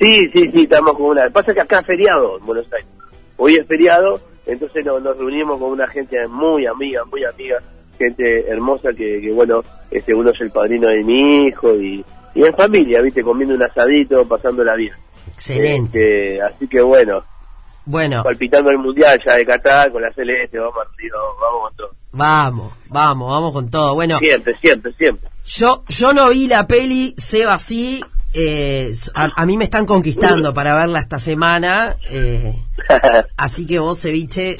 Sí, 0.00 0.28
sí, 0.34 0.50
sí, 0.52 0.62
estamos 0.64 0.92
con 0.94 1.06
una... 1.06 1.28
Pasa 1.30 1.54
que 1.54 1.60
acá 1.60 1.80
es 1.80 1.86
feriado 1.86 2.38
en 2.38 2.46
Buenos 2.46 2.66
Aires. 2.72 2.86
Hoy 3.36 3.54
es 3.54 3.66
feriado, 3.66 4.20
entonces 4.46 4.84
nos, 4.84 5.02
nos 5.02 5.16
reunimos 5.16 5.58
con 5.58 5.70
una 5.70 5.88
gente 5.88 6.16
muy 6.28 6.66
amiga, 6.66 7.04
muy 7.06 7.24
amiga, 7.24 7.56
gente 7.98 8.46
hermosa 8.48 8.90
que, 8.90 9.20
que 9.20 9.32
bueno, 9.32 9.62
este 9.90 10.14
uno 10.14 10.30
es 10.30 10.40
el 10.40 10.50
padrino 10.50 10.88
de 10.88 11.02
mi 11.02 11.46
hijo 11.46 11.74
y, 11.74 12.04
y 12.34 12.44
en 12.44 12.54
familia, 12.54 13.00
viste, 13.00 13.22
comiendo 13.22 13.54
un 13.54 13.62
asadito, 13.62 14.28
pasándola 14.28 14.74
bien. 14.76 14.92
Excelente. 15.32 16.34
Este, 16.34 16.42
así 16.42 16.68
que 16.68 16.80
bueno, 16.82 17.24
Bueno, 17.86 18.22
palpitando 18.22 18.70
el 18.70 18.78
mundial 18.78 19.18
ya 19.26 19.34
de 19.36 19.46
Qatar 19.46 19.90
con 19.90 20.02
la 20.02 20.12
celeste, 20.12 20.58
vamos 20.58 20.76
arriba, 20.94 21.18
vamos 21.40 21.62
con 21.68 21.76
todo. 21.76 21.90
Vamos, 22.14 22.72
vamos, 22.88 23.30
vamos 23.30 23.52
con 23.52 23.70
todo. 23.70 23.94
Bueno, 23.94 24.18
Siempre, 24.18 24.56
siempre, 24.60 24.92
siempre. 24.98 25.28
yo, 25.46 25.84
yo 25.88 26.12
no 26.12 26.30
vi 26.30 26.46
la 26.48 26.66
peli, 26.66 27.14
Seba 27.16 27.58
sí. 27.58 28.02
eh, 28.32 28.92
a, 29.14 29.30
a 29.36 29.46
mí 29.46 29.56
me 29.56 29.64
están 29.64 29.86
conquistando 29.86 30.52
para 30.54 30.74
verla 30.74 30.98
esta 31.00 31.18
semana. 31.18 31.94
eh, 32.10 32.54
así 33.36 33.66
que 33.66 33.78
vos, 33.78 34.00
ceviche, 34.00 34.56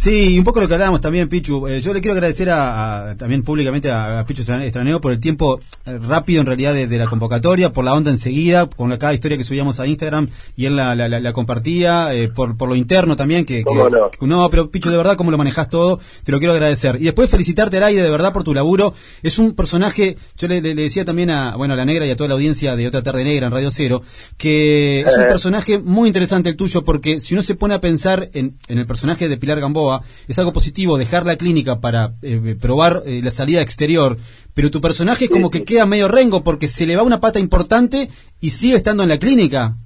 Sí, 0.00 0.34
y 0.34 0.38
un 0.38 0.44
poco 0.44 0.60
lo 0.60 0.68
que 0.68 0.74
hablábamos 0.74 1.00
también, 1.00 1.28
Pichu. 1.28 1.66
Eh, 1.66 1.80
yo 1.80 1.92
le 1.92 2.00
quiero 2.00 2.12
agradecer 2.14 2.48
a, 2.50 3.10
a- 3.10 3.16
también 3.16 3.42
públicamente 3.42 3.90
a, 3.90 4.20
a 4.20 4.24
Pichu 4.24 4.42
Estran- 4.42 4.62
Estraneo 4.62 5.00
por 5.00 5.10
el 5.10 5.18
tiempo 5.18 5.58
eh, 5.86 5.98
rápido 6.00 6.40
en 6.40 6.46
realidad 6.46 6.72
de, 6.72 6.86
de 6.86 6.98
la 6.98 7.08
convocatoria, 7.08 7.72
por 7.72 7.84
la 7.84 7.94
onda 7.94 8.12
enseguida, 8.12 8.68
con 8.70 8.90
la, 8.90 8.98
cada 9.00 9.12
historia 9.12 9.36
que 9.36 9.42
subíamos 9.42 9.80
a 9.80 9.88
Instagram 9.88 10.28
y 10.54 10.66
él 10.66 10.76
la, 10.76 10.94
la- 10.94 11.08
la- 11.08 11.18
la 11.18 11.32
compartía, 11.32 12.14
eh, 12.14 12.28
por, 12.28 12.56
por 12.56 12.68
lo 12.68 12.76
interno 12.76 13.16
también, 13.16 13.44
que, 13.44 13.64
que- 13.64 13.64
¿Cómo 13.64 14.28
no? 14.36 14.48
pero 14.50 14.70
Pichu, 14.70 14.88
de 14.88 14.96
verdad, 14.96 15.16
cómo 15.16 15.32
lo 15.32 15.36
manejas 15.36 15.68
todo, 15.68 15.98
te 16.22 16.30
lo 16.30 16.38
quiero 16.38 16.52
agradecer. 16.52 16.98
Y 17.00 17.04
después 17.06 17.28
felicitarte 17.28 17.78
al 17.78 17.82
aire, 17.82 18.00
de 18.00 18.10
verdad, 18.10 18.32
por 18.32 18.44
tu 18.44 18.54
laburo. 18.54 18.94
Es 19.24 19.40
un 19.40 19.56
personaje, 19.56 20.16
yo 20.38 20.46
le, 20.46 20.60
le- 20.60 20.76
le 20.76 20.82
decía 20.82 21.04
también 21.04 21.30
a, 21.30 21.56
bueno, 21.56 21.74
a 21.74 21.76
la 21.76 21.84
negra 21.84 22.06
y 22.06 22.10
a 22.10 22.16
toda 22.16 22.28
la 22.28 22.34
audiencia 22.34 22.76
de 22.76 22.86
Otra 22.86 23.02
Tarde 23.02 23.24
Negra 23.24 23.46
en 23.46 23.52
Radio 23.52 23.72
Cero, 23.72 24.00
que 24.36 25.00
es 25.00 25.18
un 25.18 25.24
personaje 25.26 25.80
muy 25.80 26.06
interesante 26.06 26.50
el 26.50 26.54
tuyo, 26.56 26.84
porque 26.84 27.20
si 27.20 27.34
uno 27.34 27.42
se 27.42 27.56
pone 27.56 27.74
a 27.74 27.80
pensar 27.80 28.30
en, 28.32 28.56
en 28.68 28.78
el 28.78 28.86
personaje 28.86 29.28
de 29.28 29.36
Pilar 29.36 29.58
Gamboa, 29.60 29.87
es 30.28 30.38
algo 30.38 30.52
positivo 30.52 30.98
dejar 30.98 31.24
la 31.26 31.36
clínica 31.36 31.80
para 31.80 32.12
eh, 32.22 32.56
probar 32.60 33.02
eh, 33.06 33.20
la 33.22 33.30
salida 33.30 33.60
exterior, 33.62 34.16
pero 34.54 34.70
tu 34.70 34.80
personaje 34.80 35.24
es 35.26 35.30
como 35.30 35.50
que 35.50 35.64
queda 35.64 35.86
medio 35.86 36.08
rengo 36.08 36.42
porque 36.44 36.68
se 36.68 36.86
le 36.86 36.96
va 36.96 37.02
una 37.02 37.20
pata 37.20 37.38
importante 37.38 38.08
y 38.40 38.50
sigue 38.50 38.76
estando 38.76 39.02
en 39.02 39.08
la 39.08 39.18
clínica. 39.18 39.76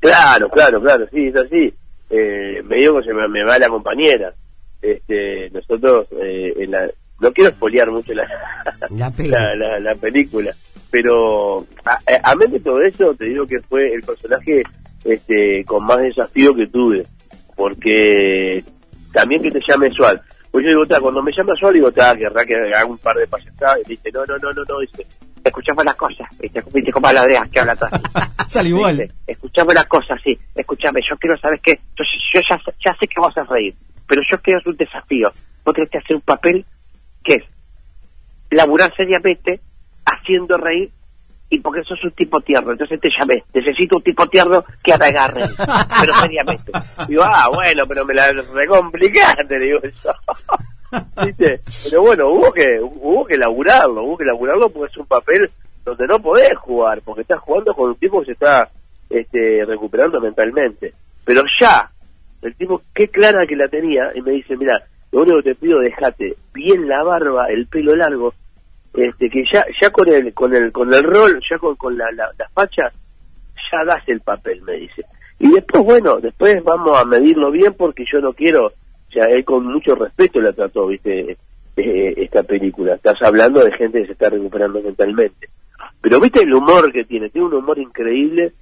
Claro, 0.00 0.48
claro, 0.48 0.80
claro, 0.80 1.06
sí, 1.12 1.26
es 1.26 1.36
así. 1.36 1.74
Eh, 2.10 2.62
me 2.64 2.76
digo 2.76 2.98
que 3.00 3.06
se 3.06 3.12
me, 3.14 3.28
me 3.28 3.44
va 3.44 3.58
la 3.58 3.68
compañera. 3.68 4.32
Este, 4.82 5.50
nosotros, 5.50 6.06
eh, 6.22 6.54
en 6.58 6.70
la, 6.70 6.88
no 7.20 7.32
quiero 7.32 7.50
espolear 7.50 7.90
mucho 7.90 8.12
la, 8.14 8.22
La 8.90 9.12
la, 9.18 9.54
la- 9.54 9.78
la 9.80 9.94
película, 9.96 10.54
pero 10.90 11.66
a, 11.84 11.98
a, 12.24 12.34
de 12.34 12.60
todo 12.60 12.80
eso, 12.82 13.14
te 13.14 13.26
digo 13.26 13.46
que 13.46 13.60
fue 13.68 13.92
el 13.94 14.00
personaje 14.02 14.62
este, 15.04 15.64
con 15.66 15.84
más 15.84 15.98
desafío 15.98 16.54
que 16.54 16.66
tuve, 16.68 17.02
porque 17.56 18.64
también 19.12 19.42
que 19.42 19.50
te 19.50 19.60
llame 19.66 19.90
Sual. 19.92 20.20
Pues 20.50 20.64
yo 20.64 20.70
digo, 20.70 20.86
"Ta, 20.86 21.00
cuando 21.00 21.22
me 21.22 21.32
llama 21.32 21.54
Sual, 21.58 21.74
digo, 21.74 21.92
ta, 21.92 22.14
querrá 22.16 22.44
que 22.44 22.54
haga 22.54 22.84
un 22.86 22.98
par 22.98 23.16
de 23.16 23.26
payasadas, 23.26 23.78
y 23.84 23.90
dice, 23.90 24.10
no, 24.12 24.24
no, 24.26 24.36
no, 24.38 24.52
no, 24.52 24.62
no, 24.68 24.78
dice, 24.80 25.06
escuchamos 25.44 25.84
las 25.84 25.94
cosas, 25.94 26.26
¿viste? 26.40 26.62
¿Viste 26.74 26.90
cómo 26.92 27.06
habla 27.06 27.22
Adrián? 27.22 27.48
Que 27.50 27.60
habla 27.60 27.76
todo 27.76 27.88
así. 27.92 28.02
Sale 28.48 28.68
igual. 28.70 28.96
Dice, 28.96 29.12
escuchame 29.28 29.74
las 29.74 29.86
cosas, 29.86 30.20
sí. 30.24 30.36
Escuchame, 30.54 31.00
yo 31.08 31.16
quiero 31.18 31.38
saber 31.38 31.60
qué. 31.62 31.78
Yo, 31.96 32.04
yo 32.34 32.40
ya, 32.50 32.56
sé- 32.64 32.74
ya 32.84 32.96
sé 32.98 33.06
que 33.06 33.20
vas 33.20 33.36
a 33.38 33.44
reír, 33.44 33.74
pero 34.08 34.22
yo 34.28 34.38
quiero 34.42 34.58
hacer 34.58 34.70
un 34.72 34.76
desafío. 34.76 35.32
Vos 35.64 35.74
tenés 35.74 35.90
que 35.90 35.98
hacer 35.98 36.16
un 36.16 36.22
papel 36.22 36.64
que 37.22 37.34
es 37.36 37.44
laburar 38.50 38.92
seriamente, 38.96 39.60
haciendo 40.04 40.56
reír, 40.56 40.90
y 41.50 41.60
porque 41.60 41.82
sos 41.82 42.02
un 42.04 42.12
tipo 42.12 42.40
tierno. 42.40 42.72
Entonces 42.72 43.00
te 43.00 43.10
llamé, 43.18 43.42
necesito 43.52 43.96
un 43.96 44.02
tipo 44.02 44.26
tierno 44.28 44.64
que 44.82 44.96
me 44.96 45.06
haga 45.06 45.26
reír, 45.26 45.50
pero 46.00 46.12
seriamente. 46.12 46.72
Digo, 47.08 47.22
ah, 47.24 47.48
bueno, 47.52 47.84
pero 47.86 48.04
me 48.06 48.14
la 48.14 48.32
recomplicaste, 48.32 49.58
digo 49.58 49.80
yo. 49.82 50.12
¿Viste? 51.24 51.60
Pero 51.88 52.02
bueno, 52.02 52.28
hubo 52.30 52.52
que 52.52 52.80
hubo 52.80 53.24
que 53.24 53.36
laburarlo, 53.36 54.02
hubo 54.02 54.16
que 54.16 54.24
laburarlo 54.24 54.70
porque 54.70 54.92
es 54.92 54.96
un 54.96 55.06
papel 55.06 55.50
donde 55.84 56.06
no 56.06 56.20
podés 56.20 56.56
jugar, 56.58 57.00
porque 57.04 57.22
estás 57.22 57.40
jugando 57.40 57.74
con 57.74 57.90
un 57.90 57.96
tipo 57.96 58.20
que 58.20 58.26
se 58.26 58.32
está 58.32 58.68
este, 59.08 59.64
recuperando 59.66 60.20
mentalmente. 60.20 60.94
Pero 61.24 61.42
ya, 61.60 61.90
el 62.42 62.54
tipo, 62.54 62.82
qué 62.94 63.08
clara 63.08 63.46
que 63.46 63.56
la 63.56 63.68
tenía, 63.68 64.10
y 64.14 64.20
me 64.20 64.32
dice, 64.32 64.56
mira, 64.56 64.82
lo 65.12 65.22
único 65.22 65.38
que 65.38 65.54
te 65.54 65.54
pido, 65.56 65.80
dejate 65.80 66.36
bien 66.54 66.88
la 66.88 67.02
barba, 67.02 67.46
el 67.48 67.66
pelo 67.66 67.96
largo, 67.96 68.34
este, 68.94 69.28
que 69.30 69.44
ya 69.52 69.64
ya 69.80 69.90
con 69.90 70.12
el 70.12 70.32
con 70.34 70.54
el 70.54 70.72
con 70.72 70.92
el 70.92 71.02
rol, 71.02 71.40
ya 71.48 71.58
con, 71.58 71.76
con 71.76 71.96
la, 71.96 72.10
la, 72.12 72.30
la 72.38 72.48
facha, 72.50 72.92
ya 73.70 73.84
das 73.86 74.02
el 74.06 74.20
papel, 74.20 74.62
me 74.62 74.74
dice. 74.74 75.04
Y 75.38 75.50
después, 75.52 75.82
bueno, 75.84 76.16
después 76.16 76.62
vamos 76.62 76.98
a 76.98 77.04
medirlo 77.04 77.50
bien 77.50 77.74
porque 77.74 78.04
yo 78.12 78.20
no 78.20 78.32
quiero, 78.32 78.72
sea, 79.12 79.26
él 79.26 79.44
con 79.44 79.66
mucho 79.66 79.94
respeto 79.94 80.40
la 80.40 80.52
trató, 80.52 80.86
viste, 80.86 81.36
eh, 81.76 82.14
esta 82.16 82.42
película. 82.42 82.94
Estás 82.94 83.16
hablando 83.22 83.64
de 83.64 83.72
gente 83.72 84.00
que 84.00 84.06
se 84.06 84.12
está 84.12 84.30
recuperando 84.30 84.82
mentalmente. 84.82 85.48
Pero 86.00 86.20
viste 86.20 86.42
el 86.42 86.54
humor 86.54 86.92
que 86.92 87.04
tiene, 87.04 87.28
tiene 87.30 87.46
un 87.48 87.54
humor 87.54 87.78
increíble 87.78 88.52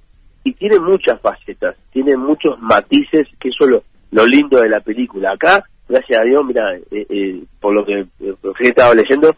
y 0.43 0.53
tiene 0.53 0.79
muchas 0.79 1.19
facetas, 1.21 1.75
tiene 1.91 2.15
muchos 2.17 2.59
matices, 2.59 3.27
que 3.39 3.49
eso 3.49 3.65
es 3.65 3.69
lo, 3.69 3.83
lo 4.11 4.25
lindo 4.25 4.61
de 4.61 4.69
la 4.69 4.79
película. 4.81 5.31
Acá, 5.33 5.63
gracias 5.87 6.19
a 6.19 6.23
Dios, 6.23 6.43
mira, 6.45 6.75
eh, 6.75 7.05
eh, 7.09 7.43
por 7.59 7.73
lo 7.73 7.85
que, 7.85 7.99
eh, 7.99 8.35
por 8.41 8.51
lo 8.51 8.53
que 8.53 8.69
estaba 8.69 8.93
leyendo, 8.93 9.35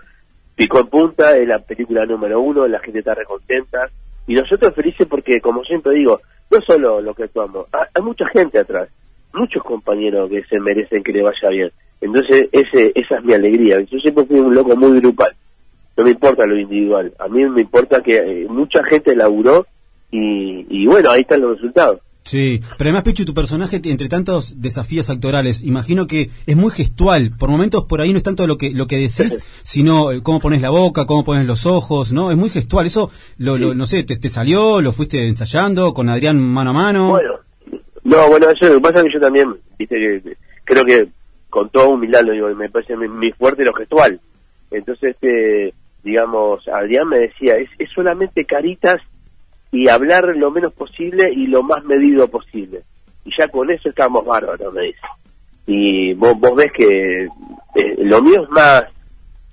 picó 0.55 0.79
en 0.79 0.87
punta, 0.87 1.37
es 1.37 1.47
la 1.47 1.59
película 1.59 2.05
número 2.05 2.39
uno, 2.41 2.67
la 2.67 2.79
gente 2.79 2.99
está 2.99 3.13
recontenta, 3.13 3.89
y 4.27 4.35
nosotros 4.35 4.73
felices 4.75 5.07
porque, 5.07 5.39
como 5.41 5.63
siempre 5.63 5.95
digo, 5.95 6.19
no 6.49 6.59
solo 6.61 7.01
lo 7.01 7.13
que 7.13 7.23
actuamos, 7.23 7.67
hay, 7.71 7.87
hay 7.93 8.03
mucha 8.03 8.27
gente 8.29 8.59
atrás, 8.59 8.89
muchos 9.33 9.63
compañeros 9.63 10.29
que 10.29 10.43
se 10.43 10.59
merecen 10.59 11.03
que 11.03 11.13
le 11.13 11.23
vaya 11.23 11.49
bien. 11.49 11.71
Entonces, 12.01 12.49
ese, 12.51 12.91
esa 12.95 13.17
es 13.17 13.23
mi 13.23 13.33
alegría. 13.33 13.79
Yo 13.81 13.99
siempre 13.99 14.25
fui 14.25 14.39
un 14.39 14.53
loco 14.53 14.75
muy 14.75 14.99
grupal. 14.99 15.33
No 15.95 16.03
me 16.03 16.11
importa 16.11 16.47
lo 16.47 16.57
individual. 16.57 17.13
A 17.19 17.27
mí 17.27 17.45
me 17.45 17.61
importa 17.61 18.01
que 18.01 18.15
eh, 18.15 18.47
mucha 18.49 18.83
gente 18.83 19.15
laburó 19.15 19.67
y, 20.09 20.65
y 20.67 20.87
bueno, 20.87 21.11
ahí 21.11 21.21
están 21.21 21.41
los 21.41 21.57
resultados. 21.57 21.99
Sí, 22.23 22.61
pero 22.77 22.89
además, 22.89 23.03
Pichu, 23.03 23.25
tu 23.25 23.33
personaje, 23.33 23.81
entre 23.83 24.07
tantos 24.07 24.61
desafíos 24.61 25.09
actorales, 25.09 25.63
imagino 25.63 26.05
que 26.07 26.29
es 26.45 26.55
muy 26.55 26.71
gestual. 26.71 27.31
Por 27.37 27.49
momentos, 27.49 27.85
por 27.85 27.99
ahí 27.99 28.11
no 28.11 28.17
es 28.17 28.23
tanto 28.23 28.45
lo 28.47 28.57
que 28.57 28.71
lo 28.71 28.85
que 28.87 28.97
decís, 28.97 29.39
sino 29.63 30.11
eh, 30.11 30.21
cómo 30.21 30.39
pones 30.39 30.61
la 30.61 30.69
boca, 30.69 31.05
cómo 31.07 31.23
pones 31.23 31.45
los 31.45 31.65
ojos, 31.65 32.13
¿no? 32.13 32.29
Es 32.31 32.37
muy 32.37 32.49
gestual. 32.49 32.85
Eso, 32.85 33.09
lo, 33.37 33.57
lo- 33.57 33.73
no 33.73 33.85
sé, 33.87 34.03
te, 34.03 34.17
te 34.17 34.29
salió? 34.29 34.81
¿Lo 34.81 34.93
fuiste 34.93 35.27
ensayando 35.27 35.93
con 35.93 36.09
Adrián 36.09 36.39
mano 36.39 36.69
a 36.69 36.73
mano? 36.73 37.09
Bueno, 37.09 37.33
no, 38.03 38.27
bueno, 38.29 38.49
eso 38.49 38.65
lo 38.67 38.75
que 38.75 38.81
pasa 38.81 38.99
es 38.99 39.03
que 39.05 39.13
yo 39.13 39.19
también, 39.19 39.55
viste, 39.79 39.95
que 39.95 40.37
creo 40.63 40.85
que 40.85 41.09
con 41.49 41.69
toda 41.69 41.87
humildad 41.87 42.21
lo 42.23 42.33
digo, 42.33 42.47
me 42.55 42.69
parece 42.69 42.95
mi, 42.95 43.07
mi 43.09 43.31
fuerte 43.31 43.63
lo 43.65 43.73
gestual. 43.73 44.21
Entonces, 44.69 45.15
este, 45.15 45.73
digamos, 46.03 46.65
Adrián 46.67 47.09
me 47.09 47.19
decía, 47.19 47.55
es, 47.57 47.69
es 47.79 47.89
solamente 47.93 48.45
caritas 48.45 49.01
y 49.71 49.87
hablar 49.87 50.25
lo 50.35 50.51
menos 50.51 50.73
posible 50.73 51.31
y 51.33 51.47
lo 51.47 51.63
más 51.63 51.83
medido 51.83 52.27
posible. 52.27 52.83
Y 53.23 53.31
ya 53.39 53.47
con 53.47 53.71
eso 53.71 53.89
estamos 53.89 54.25
bárbaros, 54.25 54.73
me 54.73 54.83
dice. 54.83 54.99
Y 55.67 56.13
vos, 56.13 56.33
vos 56.39 56.55
ves 56.55 56.71
que 56.75 57.23
eh, 57.23 57.95
lo 57.99 58.21
mío 58.21 58.43
es 58.43 58.49
más 58.49 58.83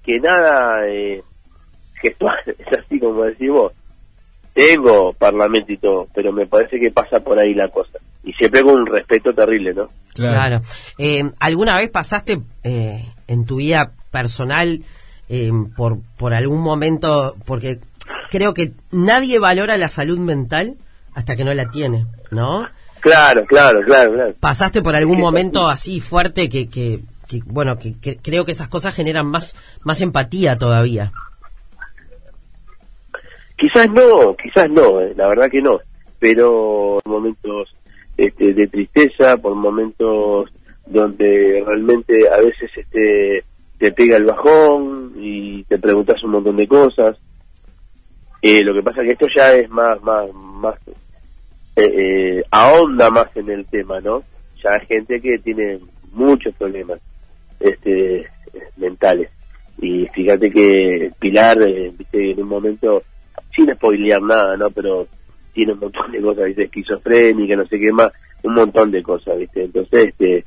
que 0.05 0.19
nada 0.19 0.89
eh, 0.89 1.23
gestual, 2.01 2.37
es 2.47 2.79
así 2.79 2.99
como 2.99 3.25
decís 3.25 3.51
vos. 3.51 3.73
Tengo 4.55 5.13
parlamento 5.13 5.73
y 5.73 5.77
todo, 5.77 6.09
pero 6.13 6.33
me 6.33 6.47
parece 6.47 6.81
que 6.81 6.91
pasa 6.91 7.21
por 7.21 7.39
ahí 7.39 7.55
la 7.55 7.69
cosa. 7.69 7.99
Y 8.25 8.33
siempre 8.33 8.63
con 8.63 8.75
un 8.75 8.87
respeto 8.87 9.33
terrible, 9.33 9.73
¿no? 9.73 9.87
Claro. 10.15 10.61
Eh, 10.99 11.23
¿Alguna 11.39 11.77
vez 11.79 11.91
pasaste 11.91 12.41
eh, 12.65 13.05
en 13.29 13.45
tu 13.45 13.57
vida 13.57 13.93
personal 14.11 14.81
eh, 15.29 15.53
por, 15.77 15.99
por 16.17 16.35
algún 16.35 16.61
momento, 16.61 17.37
porque 17.45 17.79
creo 18.31 18.55
que 18.55 18.73
nadie 18.93 19.39
valora 19.39 19.77
la 19.77 19.89
salud 19.89 20.19
mental 20.19 20.77
hasta 21.15 21.37
que 21.37 21.45
no 21.45 21.55
la 21.55 21.71
tiene, 21.71 22.07
¿no? 22.31 22.69
Claro, 23.01 23.45
claro, 23.47 23.81
claro, 23.85 24.13
claro. 24.13 24.35
¿Pasaste 24.41 24.83
por 24.83 24.95
algún 24.95 25.19
momento 25.19 25.69
así 25.69 26.01
fuerte 26.01 26.49
que, 26.49 26.69
que, 26.69 27.01
que, 27.29 27.41
bueno, 27.47 27.79
que, 27.79 27.99
que 27.99 28.17
creo 28.17 28.45
que 28.45 28.53
esas 28.53 28.69
cosas 28.69 28.95
generan 28.95 29.27
más, 29.27 29.57
más 29.83 30.01
empatía 30.01 30.59
todavía? 30.59 31.13
Quizás 33.57 33.91
no, 33.91 34.37
quizás 34.37 34.71
no, 34.71 35.01
eh, 35.01 35.15
la 35.17 35.27
verdad 35.29 35.51
que 35.51 35.61
no, 35.61 35.81
pero 36.19 36.99
momentos 37.05 37.75
este, 38.17 38.55
de 38.55 38.67
tristeza, 38.67 39.37
por 39.37 39.55
momentos 39.55 40.51
donde 40.87 41.63
realmente 41.67 42.29
a 42.29 42.39
veces 42.39 42.71
este 42.77 43.45
te 43.79 43.93
pega 43.93 44.17
el 44.17 44.25
bajón 44.25 45.13
y 45.17 45.63
te 45.65 45.79
preguntas 45.79 46.23
un 46.25 46.33
montón 46.33 46.57
de 46.57 46.67
cosas. 46.67 47.17
Eh, 48.42 48.62
lo 48.62 48.73
que 48.75 48.83
pasa 48.83 49.02
que 49.02 49.11
esto 49.12 49.26
ya 49.35 49.52
es 49.54 49.68
más, 49.68 50.00
más, 50.02 50.33
más, 50.33 50.76
eh, 51.76 51.83
eh, 52.38 52.45
ahonda 52.50 53.11
más 53.11 53.26
en 53.37 53.50
el 53.50 53.66
tema, 53.66 54.00
¿no? 54.00 54.23
Ya 54.62 54.71
hay 54.78 54.87
gente 54.87 55.21
que 55.21 55.38
tiene 55.38 55.80
muchos 56.12 56.54
problemas, 56.54 57.00
este, 57.61 58.26
mentales. 58.76 59.30
Y 59.80 60.07
fíjate 60.14 60.50
que 60.50 61.11
Pilar, 61.18 61.61
eh, 61.62 61.92
viste, 61.97 62.33
en 62.33 62.42
un 62.42 62.49
momento, 62.49 63.02
sin 63.57 63.73
spoilear 63.75 64.23
nada, 64.23 64.57
¿no? 64.57 64.71
Pero 64.71 65.07
tiene 65.52 65.73
un 65.73 65.80
montón 65.80 66.11
de 66.12 66.21
cosas, 66.21 66.47
viste, 66.47 66.64
esquizofrénica, 66.64 67.57
no 67.57 67.66
sé 67.66 67.78
qué 67.78 67.92
más, 67.92 68.11
un 68.42 68.54
montón 68.54 68.90
de 68.90 69.02
cosas, 69.02 69.37
viste. 69.38 69.64
Entonces, 69.64 70.09
este, 70.09 70.45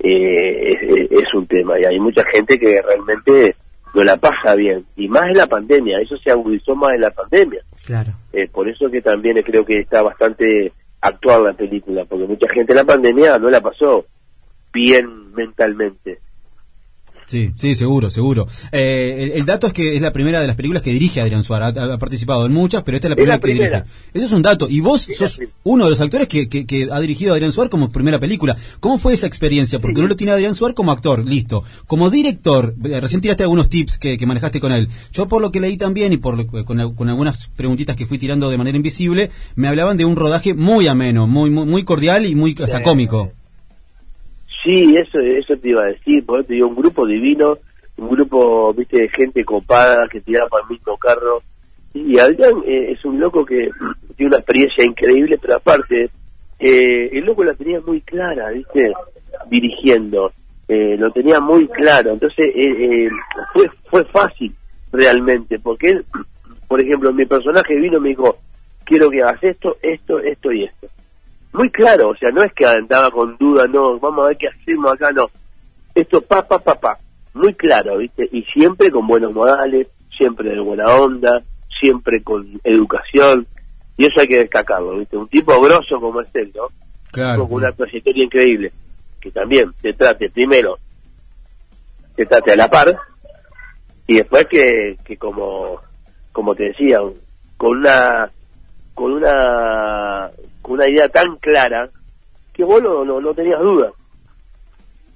eh, 0.00 0.68
es, 0.68 0.82
es- 0.82 1.10
es 1.12 1.34
un 1.34 1.46
tema 1.46 1.78
y 1.80 1.84
hay 1.84 1.98
mucha 2.00 2.22
gente 2.32 2.58
que 2.58 2.80
realmente 2.82 3.54
no 3.94 4.04
la 4.04 4.16
pasa 4.16 4.54
bien. 4.54 4.84
Y 4.96 5.08
más 5.08 5.26
en 5.26 5.38
la 5.38 5.46
pandemia 5.46 6.00
eso 6.00 6.16
se 6.18 6.30
agudizó 6.30 6.74
más 6.74 6.90
en 6.94 7.00
la 7.02 7.10
pandemia. 7.10 7.62
Claro. 7.84 8.12
Eh, 8.32 8.48
por 8.48 8.68
eso 8.68 8.90
que 8.90 9.02
también 9.02 9.36
creo 9.42 9.64
que 9.64 9.80
está 9.80 10.02
bastante 10.02 10.72
actual 11.00 11.44
la 11.44 11.52
película 11.54 12.04
porque 12.04 12.26
mucha 12.26 12.46
gente 12.52 12.72
en 12.72 12.76
la 12.76 12.84
pandemia 12.84 13.38
no 13.38 13.48
la 13.48 13.60
pasó 13.60 14.04
bien 14.72 15.32
mentalmente 15.32 16.20
Sí, 17.30 17.52
sí, 17.54 17.76
seguro, 17.76 18.10
seguro. 18.10 18.48
Eh, 18.72 19.30
el, 19.34 19.38
el 19.38 19.46
dato 19.46 19.68
es 19.68 19.72
que 19.72 19.94
es 19.94 20.02
la 20.02 20.12
primera 20.12 20.40
de 20.40 20.48
las 20.48 20.56
películas 20.56 20.82
que 20.82 20.92
dirige 20.92 21.20
Adrián 21.20 21.44
Suárez. 21.44 21.76
Ha, 21.76 21.94
ha 21.94 21.98
participado 21.98 22.44
en 22.44 22.52
muchas, 22.52 22.82
pero 22.82 22.96
esta 22.96 23.06
es 23.06 23.10
la 23.10 23.14
Es 23.14 23.16
primera 23.18 23.36
que 23.38 23.42
primera. 23.42 23.80
dirige. 23.82 23.98
Eso 24.14 24.26
es 24.26 24.32
un 24.32 24.42
dato. 24.42 24.66
Y 24.68 24.80
vos 24.80 25.08
Es 25.08 25.16
sos 25.18 25.40
uno 25.62 25.84
de 25.84 25.90
los 25.90 26.00
actores 26.00 26.26
que, 26.26 26.48
que, 26.48 26.66
que 26.66 26.88
ha 26.90 26.98
dirigido 26.98 27.30
a 27.30 27.34
Adrián 27.36 27.52
Suárez 27.52 27.70
como 27.70 27.88
primera 27.88 28.18
película. 28.18 28.56
¿Cómo 28.80 28.98
fue 28.98 29.12
esa 29.12 29.28
experiencia? 29.28 29.78
Porque 29.78 30.00
no 30.00 30.08
lo 30.08 30.16
tiene 30.16 30.32
Adrián 30.32 30.56
Suárez 30.56 30.74
como 30.74 30.90
actor, 30.90 31.24
listo. 31.24 31.62
Como 31.86 32.10
director, 32.10 32.74
eh, 32.84 33.00
recién 33.00 33.20
tiraste 33.20 33.44
algunos 33.44 33.68
tips 33.68 33.98
que, 33.98 34.18
que 34.18 34.26
manejaste 34.26 34.58
con 34.58 34.72
él. 34.72 34.88
Yo 35.12 35.28
por 35.28 35.40
lo 35.40 35.52
que 35.52 35.60
leí 35.60 35.76
también 35.76 36.12
y 36.12 36.16
por 36.16 36.44
con, 36.64 36.94
con 36.94 37.08
algunas 37.08 37.46
preguntitas 37.54 37.94
que 37.94 38.06
fui 38.06 38.18
tirando 38.18 38.50
de 38.50 38.58
manera 38.58 38.76
invisible, 38.76 39.30
me 39.54 39.68
hablaban 39.68 39.96
de 39.96 40.04
un 40.04 40.16
rodaje 40.16 40.52
muy 40.54 40.88
ameno, 40.88 41.28
muy 41.28 41.48
muy, 41.50 41.64
muy 41.64 41.84
cordial 41.84 42.26
y 42.26 42.34
muy 42.34 42.56
hasta 42.60 42.82
cómico. 42.82 43.30
Sí 44.64 44.94
eso 44.96 45.18
eso 45.18 45.56
te 45.56 45.68
iba 45.68 45.82
a 45.82 45.92
decir 45.92 46.24
porque 46.26 46.48
te 46.48 46.54
digo 46.54 46.68
un 46.68 46.76
grupo 46.76 47.06
divino 47.06 47.58
un 48.00 48.08
grupo 48.08 48.72
viste 48.72 49.02
de 49.02 49.08
gente 49.08 49.44
copada 49.44 50.08
que 50.10 50.20
tiraba 50.20 50.48
para 50.48 50.64
el 50.64 50.70
mismo 50.70 50.96
carro. 50.96 51.42
Y 51.92 52.18
Adrián 52.18 52.62
eh, 52.66 52.92
es 52.92 53.04
un 53.04 53.20
loco 53.20 53.44
que 53.44 53.68
tiene 54.16 54.28
una 54.28 54.38
experiencia 54.38 54.84
increíble 54.84 55.38
pero 55.40 55.56
aparte 55.56 56.10
eh, 56.58 57.08
el 57.12 57.24
loco 57.24 57.44
la 57.44 57.54
tenía 57.54 57.80
muy 57.80 58.00
clara 58.00 58.50
viste 58.50 58.92
dirigiendo. 59.50 60.32
Eh, 60.68 60.96
lo 60.96 61.10
tenía 61.10 61.40
muy 61.40 61.66
claro. 61.68 62.12
Entonces 62.12 62.46
eh, 62.54 63.08
fue 63.52 63.68
fue 63.90 64.04
fácil 64.06 64.54
realmente 64.92 65.58
porque 65.58 65.90
él 65.90 66.04
por 66.68 66.80
ejemplo 66.80 67.12
mi 67.12 67.26
personaje 67.26 67.74
vino 67.74 68.00
me 68.00 68.10
dijo 68.10 68.38
quiero 68.84 69.10
que 69.10 69.20
hagas 69.20 69.42
esto 69.42 69.76
esto 69.82 70.20
esto 70.20 70.52
y 70.52 70.64
esto 70.64 70.88
muy 71.52 71.70
claro, 71.70 72.10
o 72.10 72.16
sea, 72.16 72.30
no 72.30 72.42
es 72.42 72.52
que 72.52 72.66
andaba 72.66 73.10
con 73.10 73.36
duda, 73.36 73.66
no, 73.66 73.98
vamos 73.98 74.24
a 74.24 74.28
ver 74.28 74.38
qué 74.38 74.48
hacemos 74.48 74.92
acá, 74.92 75.10
no. 75.12 75.30
Esto 75.94 76.20
pa, 76.22 76.46
pa, 76.46 76.58
pa, 76.58 76.74
pa, 76.78 76.98
muy 77.34 77.54
claro, 77.54 77.98
¿viste? 77.98 78.28
Y 78.30 78.42
siempre 78.44 78.90
con 78.90 79.06
buenos 79.06 79.32
modales, 79.32 79.88
siempre 80.16 80.50
de 80.50 80.60
buena 80.60 80.86
onda, 80.86 81.42
siempre 81.80 82.22
con 82.22 82.60
educación, 82.62 83.46
y 83.96 84.06
eso 84.06 84.20
hay 84.20 84.28
que 84.28 84.38
destacarlo, 84.38 84.98
¿viste? 84.98 85.16
Un 85.16 85.28
tipo 85.28 85.60
grosso 85.60 86.00
como 86.00 86.20
es 86.20 86.28
él, 86.34 86.52
¿no? 86.54 86.68
Claro. 87.10 87.46
Con 87.46 87.58
una 87.58 87.72
trayectoria 87.72 88.24
increíble, 88.24 88.72
que 89.20 89.30
también 89.30 89.72
te 89.82 89.92
trate 89.92 90.30
primero, 90.30 90.78
te 92.14 92.26
trate 92.26 92.52
a 92.52 92.56
la 92.56 92.70
par, 92.70 92.96
y 94.06 94.16
después 94.16 94.46
que, 94.46 94.96
que 95.04 95.16
como 95.16 95.80
como 96.32 96.54
te 96.54 96.68
decía, 96.68 96.98
con 97.56 97.78
una 97.78 98.30
con 98.94 99.12
una 99.12 100.30
con 100.70 100.78
una 100.78 100.88
idea 100.88 101.08
tan 101.08 101.36
clara 101.36 101.90
que 102.54 102.64
vos 102.64 102.80
no, 102.82 103.04
no, 103.04 103.20
no 103.20 103.34
tenías 103.34 103.60
duda. 103.60 103.90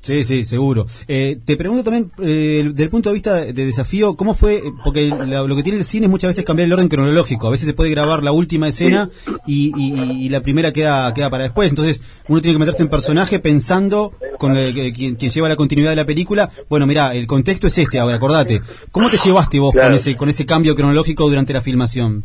Sí, 0.02 0.22
sí, 0.22 0.44
seguro. 0.44 0.84
Eh, 1.08 1.38
te 1.46 1.56
pregunto 1.56 1.84
también, 1.84 2.10
eh, 2.18 2.62
desde 2.66 2.82
el 2.84 2.90
punto 2.90 3.08
de 3.08 3.14
vista 3.14 3.36
de, 3.36 3.52
desafío, 3.54 4.16
¿cómo 4.16 4.34
fue? 4.34 4.56
eh, 4.56 4.62
Porque 4.84 5.08
la- 5.08 5.42
lo 5.44 5.56
que 5.56 5.62
tiene 5.62 5.78
el 5.78 5.84
cine 5.84 6.04
es 6.06 6.10
muchas 6.10 6.28
veces 6.28 6.44
cambiar 6.44 6.66
el 6.66 6.74
orden 6.74 6.88
cronológico. 6.88 7.46
A 7.46 7.50
veces 7.50 7.66
se 7.66 7.72
puede 7.72 7.88
grabar 7.88 8.22
la 8.22 8.30
última 8.30 8.68
escena 8.68 9.08
y, 9.46 9.72
y- 9.74 10.26
y 10.26 10.28
la 10.28 10.42
primera 10.42 10.74
queda, 10.74 11.14
queda 11.14 11.30
para 11.30 11.44
después. 11.44 11.70
Entonces, 11.70 12.02
uno 12.28 12.42
tiene 12.42 12.56
que 12.56 12.58
meterse 12.58 12.82
en 12.82 12.90
personaje 12.90 13.38
pensando 13.38 14.12
con 14.38 14.54
el- 14.58 14.74
que- 14.74 14.92
quien, 14.92 15.14
quien 15.14 15.30
lleva 15.30 15.48
la 15.48 15.56
continuidad 15.56 15.88
de 15.90 15.96
la 15.96 16.04
película. 16.04 16.50
Bueno, 16.68 16.86
mira, 16.86 17.14
el 17.14 17.26
contexto 17.26 17.66
es 17.68 17.78
este, 17.78 17.98
ahora, 17.98 18.16
acordate. 18.16 18.60
¿Cómo 18.90 19.08
te 19.08 19.16
llevaste 19.16 19.58
vos 19.58 19.72
con 19.72 19.94
ese 19.94 20.16
con 20.16 20.28
ese 20.28 20.44
cambio 20.44 20.76
cronológico 20.76 21.26
durante 21.30 21.54
la 21.54 21.62
filmación? 21.62 22.24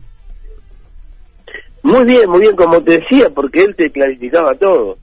Muy 1.90 2.06
bien, 2.06 2.30
muy 2.30 2.42
bien, 2.42 2.56
como 2.56 2.82
te 2.84 3.00
decía, 3.00 3.32
porque 3.32 3.64
él 3.64 3.76
te 3.76 3.90
clarificaba 3.92 4.54
todo. 4.54 4.98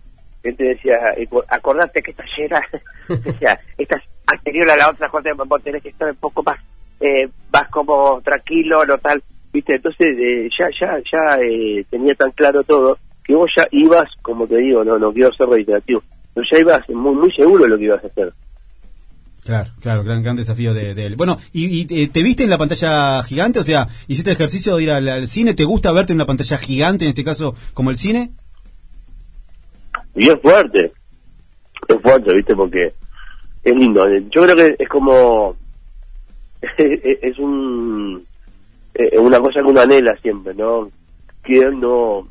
Él 0.44 0.56
te 0.56 0.64
decía, 0.64 0.96
eh, 1.16 1.28
acordate 1.48 2.00
que 2.00 2.12
esta 2.12 2.24
llena, 2.36 2.62
decía, 3.08 3.58
esta 3.76 3.96
es 3.96 4.04
anterior 4.26 4.70
a 4.70 4.76
la 4.76 4.90
otra 4.90 5.08
vos 5.08 5.62
tenés 5.64 5.82
que 5.82 5.88
estar 5.88 6.08
un 6.08 6.16
poco 6.16 6.44
más, 6.44 6.60
eh, 7.00 7.28
más 7.52 7.68
como 7.70 8.20
tranquilo, 8.22 8.84
no 8.84 8.98
tal, 8.98 9.20
viste, 9.52 9.74
entonces 9.74 10.16
eh, 10.16 10.48
ya, 10.56 10.68
ya, 10.80 10.96
ya 10.98 11.38
eh, 11.42 11.84
tenía 11.90 12.14
tan 12.14 12.30
claro 12.30 12.62
todo, 12.62 12.96
que 13.24 13.34
vos 13.34 13.50
ya 13.56 13.66
ibas, 13.72 14.06
como 14.22 14.46
te 14.46 14.56
digo, 14.58 14.84
no, 14.84 14.96
no 14.96 15.12
quiero 15.12 15.32
ser 15.32 15.48
reiterativo, 15.48 16.02
pero 16.34 16.46
ya 16.52 16.58
ibas 16.60 16.88
muy, 16.90 17.16
muy 17.16 17.32
seguro 17.32 17.64
de 17.64 17.70
lo 17.70 17.78
que 17.78 17.84
ibas 17.84 18.04
a 18.04 18.06
hacer. 18.06 18.32
Claro, 19.46 19.70
claro, 19.80 20.02
gran, 20.02 20.24
gran 20.24 20.34
desafío 20.34 20.74
de, 20.74 20.90
él. 21.06 21.14
Bueno, 21.14 21.36
¿y, 21.52 21.66
y, 21.66 22.02
eh, 22.02 22.08
te 22.08 22.24
viste 22.24 22.42
en 22.42 22.50
la 22.50 22.58
pantalla 22.58 23.22
gigante? 23.22 23.60
O 23.60 23.62
sea, 23.62 23.86
¿hiciste 24.08 24.32
ejercicio 24.32 24.76
de 24.76 24.82
ir 24.82 24.90
al, 24.90 25.08
al 25.08 25.28
cine? 25.28 25.54
¿Te 25.54 25.62
gusta 25.62 25.92
verte 25.92 26.12
en 26.12 26.16
una 26.16 26.26
pantalla 26.26 26.58
gigante, 26.58 27.04
en 27.04 27.10
este 27.10 27.22
caso, 27.22 27.54
como 27.72 27.90
el 27.90 27.96
cine? 27.96 28.32
Y 30.16 30.28
es 30.28 30.40
fuerte, 30.42 30.92
es 31.86 31.96
fuerte, 32.02 32.34
viste, 32.34 32.56
porque 32.56 32.92
es 33.62 33.74
lindo. 33.76 34.04
Yo 34.34 34.42
creo 34.42 34.56
que 34.56 34.74
es 34.80 34.88
como, 34.88 35.54
es 36.76 37.38
un, 37.38 38.26
es 38.94 39.20
una 39.20 39.38
cosa 39.38 39.60
que 39.60 39.66
uno 39.66 39.80
anhela 39.80 40.16
siempre, 40.22 40.54
¿no? 40.54 40.90
Quien 41.42 41.78
no, 41.78 42.26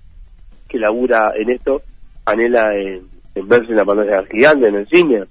que 0.68 0.78
labura 0.80 1.32
en 1.38 1.50
esto, 1.50 1.82
anhela 2.26 2.76
en, 2.76 3.08
en 3.36 3.48
verse 3.48 3.70
en 3.70 3.78
la 3.78 3.86
pantalla 3.86 4.26
gigante, 4.30 4.68
en 4.68 4.76
el 4.76 4.88
cine. 4.90 5.24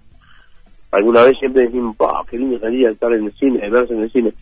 Alguna 0.94 1.24
vez 1.24 1.36
siempre 1.38 1.64
decimos, 1.64 1.96
"Pa, 1.96 2.24
qué 2.30 2.38
lindo 2.38 2.58
salir 2.58 2.86
a 2.86 2.92
estar 2.92 3.12
en 3.12 3.24
el 3.24 3.32
cine, 3.34 3.68
verse 3.68 3.94
en 3.94 4.02
el 4.02 4.12
cine. 4.12 4.32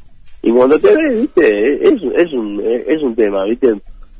Y 0.43 0.51
cuando 0.51 0.79
te 0.79 0.95
ves, 0.97 1.23
viste, 1.23 1.89
es, 1.89 2.03
es, 2.17 2.33
un, 2.33 2.61
es 2.65 3.03
un 3.03 3.15
tema, 3.15 3.45
viste, 3.45 3.75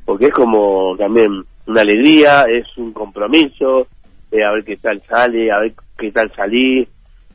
porque 0.05 0.25
es 0.25 0.33
como 0.33 0.95
también 0.97 1.43
una 1.67 1.81
alegría, 1.81 2.43
es 2.43 2.65
un 2.77 2.93
compromiso, 2.93 3.87
eh, 4.31 4.43
a 4.43 4.51
ver 4.51 4.63
qué 4.63 4.77
tal 4.77 5.01
sale, 5.07 5.51
a 5.51 5.59
ver 5.59 5.73
qué 5.97 6.11
tal 6.11 6.31
salí, 6.35 6.87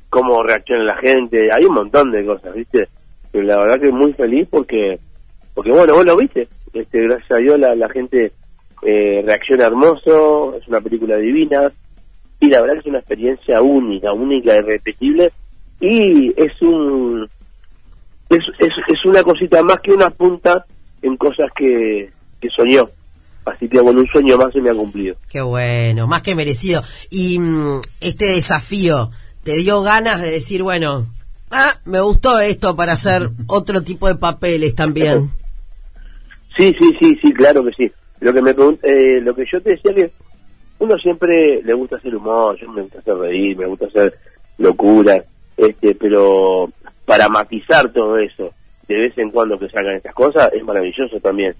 cómo 0.09 0.43
reacciona 0.43 0.85
la 0.85 0.97
gente, 0.97 1.52
hay 1.52 1.64
un 1.64 1.75
montón 1.75 2.11
de 2.11 2.25
cosas, 2.25 2.55
viste, 2.55 2.88
pero 3.31 3.45
la 3.45 3.59
verdad 3.59 3.81
que 3.81 3.93
muy 3.93 4.12
feliz 4.14 4.49
porque, 4.50 4.99
porque 5.55 5.71
bueno, 5.71 5.95
vos 5.95 6.05
lo 6.05 6.17
viste, 6.17 6.49
este, 6.73 7.02
gracias 7.02 7.31
a 7.31 7.37
Dios 7.37 7.59
la, 7.59 7.75
la 7.75 7.88
gente 7.90 8.33
eh, 8.83 9.23
reacciona 9.25 9.67
hermoso, 9.67 10.55
es 10.57 10.67
una 10.67 10.81
película 10.81 11.17
divina, 11.17 11.73
y 12.40 12.49
la 12.49 12.61
verdad 12.61 12.75
que 12.75 12.80
es 12.80 12.87
una 12.87 12.99
experiencia 12.99 13.62
única, 13.62 14.12
única, 14.12 14.57
irrepetible, 14.57 15.33
y 15.80 16.33
es 16.37 16.61
un, 16.62 17.28
es, 18.28 18.45
es, 18.59 18.71
es 18.88 19.04
una 19.04 19.23
cosita 19.23 19.62
más 19.62 19.80
que 19.80 19.92
una 19.92 20.11
punta 20.11 20.64
en 21.02 21.16
cosas 21.16 21.50
que, 21.57 22.11
que 22.40 22.49
soñó. 22.54 22.88
Así 23.45 23.68
que 23.68 23.80
bueno, 23.80 24.00
un 24.00 24.07
sueño 24.09 24.37
más 24.37 24.52
se 24.52 24.61
me 24.61 24.71
ha 24.71 24.75
cumplido. 24.75 25.16
Qué 25.30 25.40
bueno, 25.40 26.07
más 26.07 26.23
que 26.23 26.35
merecido. 26.35 26.83
Y 27.11 27.38
mm, 27.38 27.80
este 28.00 28.26
desafío, 28.26 29.11
¿te 29.42 29.52
dio 29.57 29.83
ganas 29.83 30.21
de 30.21 30.30
decir, 30.30 30.62
bueno, 30.62 31.07
ah, 31.50 31.75
me 31.87 32.00
gustó 32.00 32.38
esto 32.40 32.76
para 32.76 32.93
hacer 32.93 33.30
otro 33.47 33.82
tipo 33.82 34.06
de 34.08 34.17
papeles 34.17 34.75
también? 34.75 35.30
Sí, 36.56 36.75
sí, 36.76 36.93
sí, 37.00 37.17
sí, 37.23 37.32
claro 37.34 37.65
que 37.65 37.71
sí. 37.71 37.93
Lo 38.19 38.34
que 38.34 38.43
me 38.43 38.50
eh, 38.50 39.21
lo 39.21 39.32
que 39.32 39.45
yo 39.52 39.63
te 39.63 39.71
decía 39.71 39.95
que 39.95 40.10
uno 40.78 40.97
siempre 40.99 41.62
le 41.62 41.75
gusta 41.75 41.97
hacer 41.97 42.14
humor, 42.14 42.56
yo 42.58 42.71
me 42.71 42.82
gusta 42.82 43.00
hacer 43.00 43.17
reír, 43.17 43.56
me 43.56 43.67
gusta 43.67 43.86
hacer 43.86 44.14
locura, 44.58 45.23
este, 45.56 45.95
pero 45.95 46.71
para 47.04 47.28
matizar 47.28 47.93
todo 47.93 48.19
eso, 48.19 48.52
de 48.86 48.95
vez 48.95 49.19
en 49.19 49.30
cuando 49.30 49.58
que 49.58 49.69
salgan 49.69 49.97
estas 49.97 50.14
cosas, 50.14 50.50
es 50.52 50.64
maravilloso 50.64 51.19
también. 51.21 51.54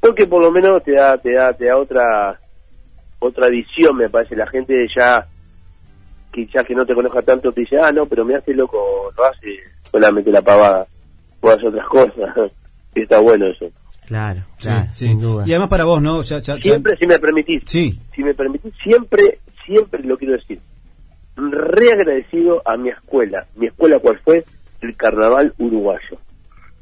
Porque 0.00 0.26
por 0.26 0.42
lo 0.42 0.50
menos 0.50 0.82
te 0.82 0.92
da, 0.92 1.18
te 1.18 1.34
da, 1.34 1.52
te 1.52 1.66
da 1.66 1.76
otra, 1.76 2.40
otra 3.18 3.48
visión, 3.48 3.96
me 3.96 4.08
parece. 4.08 4.34
La 4.34 4.46
gente 4.46 4.86
ya, 4.96 5.26
quizás 6.32 6.64
que 6.64 6.74
no 6.74 6.86
te 6.86 6.94
conozca 6.94 7.22
tanto, 7.22 7.52
te 7.52 7.62
dice, 7.62 7.76
ah, 7.78 7.92
no, 7.92 8.06
pero 8.06 8.24
me 8.24 8.36
hace 8.36 8.54
loco, 8.54 9.12
no 9.16 9.24
hace 9.24 9.58
solamente 9.90 10.30
la 10.30 10.40
pavada, 10.40 10.86
o 11.40 11.50
hace 11.50 11.66
otras 11.66 11.86
cosas. 11.88 12.52
y 12.94 13.02
está 13.02 13.20
bueno 13.20 13.46
eso. 13.46 13.66
Claro, 14.10 14.40
claro, 14.60 14.86
Sí, 14.90 15.04
sí. 15.04 15.08
sin 15.08 15.20
duda. 15.20 15.44
Y 15.46 15.52
además 15.52 15.68
para 15.68 15.84
vos, 15.84 16.02
¿no? 16.02 16.20
Ya, 16.22 16.40
ya- 16.40 16.56
ya- 16.56 16.60
Siempre, 16.62 16.96
si 16.96 17.06
me 17.06 17.16
permitís, 17.20 17.62
Sí, 17.64 17.96
si 18.12 18.24
me 18.24 18.34
permitís, 18.34 18.74
siempre, 18.82 19.38
siempre 19.64 20.02
lo 20.02 20.18
quiero 20.18 20.32
decir, 20.34 20.58
re 21.36 21.92
agradecido 21.92 22.60
a 22.68 22.76
mi 22.76 22.88
escuela. 22.88 23.46
Mi 23.54 23.68
escuela, 23.68 24.00
¿cuál 24.00 24.18
fue? 24.24 24.44
El 24.80 24.96
carnaval 24.96 25.54
uruguayo. 25.58 26.18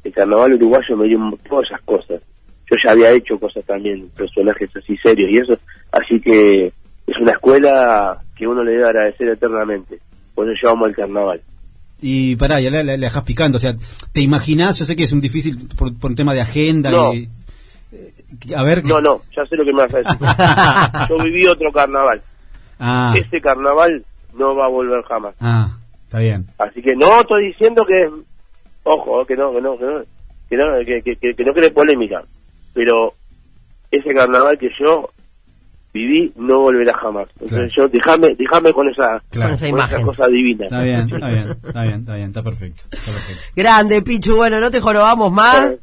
El 0.03 0.11
carnaval 0.11 0.53
uruguayo 0.55 0.97
me 0.97 1.07
dio 1.07 1.19
todas 1.47 1.67
esas 1.67 1.81
cosas. 1.83 2.19
Yo 2.67 2.77
ya 2.83 2.93
había 2.93 3.11
hecho 3.11 3.39
cosas 3.39 3.63
también, 3.63 4.09
personajes 4.17 4.75
así 4.75 4.97
serios 4.97 5.29
y 5.31 5.37
eso, 5.37 5.55
así 5.91 6.19
que 6.21 6.65
es 6.65 7.17
una 7.21 7.33
escuela 7.33 8.19
que 8.35 8.47
uno 8.47 8.63
le 8.63 8.71
debe 8.71 8.85
agradecer 8.85 9.27
eternamente. 9.29 9.99
Por 10.33 10.49
eso 10.49 10.59
llevamos 10.63 10.87
al 10.87 10.95
carnaval. 10.95 11.41
Y 12.01 12.35
pará, 12.37 12.59
ya 12.61 12.69
la, 12.71 12.83
la- 12.83 12.97
la 12.97 13.05
dejás 13.07 13.23
picando. 13.23 13.57
O 13.57 13.59
sea, 13.59 13.75
¿te 14.11 14.21
imaginás? 14.21 14.79
Yo 14.79 14.85
sé 14.85 14.95
que 14.95 15.03
es 15.03 15.11
un 15.11 15.21
difícil 15.21 15.57
por, 15.77 15.93
por 15.97 16.11
un 16.11 16.15
tema 16.15 16.33
de 16.33 16.41
agenda. 16.41 16.91
No. 16.91 17.13
Y, 17.13 17.29
eh, 17.91 18.13
a 18.55 18.63
ver. 18.63 18.85
No, 18.85 19.01
no, 19.01 19.21
ya 19.35 19.45
sé 19.45 19.55
lo 19.55 19.65
que 19.65 19.73
me 19.73 19.85
vas 19.85 19.93
a 19.93 19.97
decir. 19.97 21.09
Yo 21.17 21.23
viví 21.23 21.45
otro 21.47 21.71
carnaval. 21.71 22.21
Ah, 22.79 23.13
Ese 23.15 23.41
carnaval 23.41 24.05
no 24.33 24.55
va 24.55 24.65
a 24.65 24.69
volver 24.69 25.03
jamás. 25.03 25.35
ah, 25.41 25.67
está 26.03 26.19
bien. 26.19 26.47
Así 26.57 26.81
que 26.81 26.95
no 26.95 27.19
estoy 27.21 27.47
diciendo 27.47 27.83
que, 27.85 28.09
ojo, 28.83 29.25
que 29.25 29.35
no, 29.35 29.51
que 29.53 29.61
no, 29.61 29.77
que 29.77 29.85
no, 29.85 30.01
que 30.49 30.55
no, 30.57 30.63
que, 30.85 31.15
que, 31.17 31.33
que- 31.35 31.43
no 31.43 31.53
cree 31.53 31.71
polémica, 31.71 32.23
pero 32.73 33.13
ese 33.91 34.13
carnaval 34.13 34.57
que 34.57 34.69
yo 34.79 35.09
viví 35.93 36.31
no 36.35 36.59
volverá 36.59 36.93
jamás. 36.99 37.27
Entonces 37.39 37.71
yo, 37.75 37.87
déjame, 37.87 38.35
déjame 38.37 38.73
con 38.73 38.87
esa, 38.89 39.21
Claro. 39.29 39.29
Con 39.31 39.39
esa 39.39 39.45
con 39.45 39.53
esa 39.53 39.67
imagen. 39.69 40.05
cosa 40.05 40.27
divina. 40.27 40.65
Está 40.65 40.81
bien, 40.83 41.09
está 41.11 41.27
bien, 41.29 41.47
está 41.65 41.81
bien, 41.83 41.93
está 41.99 42.15
bien, 42.15 42.27
está 42.27 42.43
perfecto. 42.43 42.83
Está 42.91 43.11
perfecto. 43.11 43.41
Grande, 43.55 44.01
Pichu, 44.01 44.35
bueno, 44.35 44.59
no 44.59 44.69
te 44.71 44.79
jorobamos 44.81 45.31
más. 45.31 45.73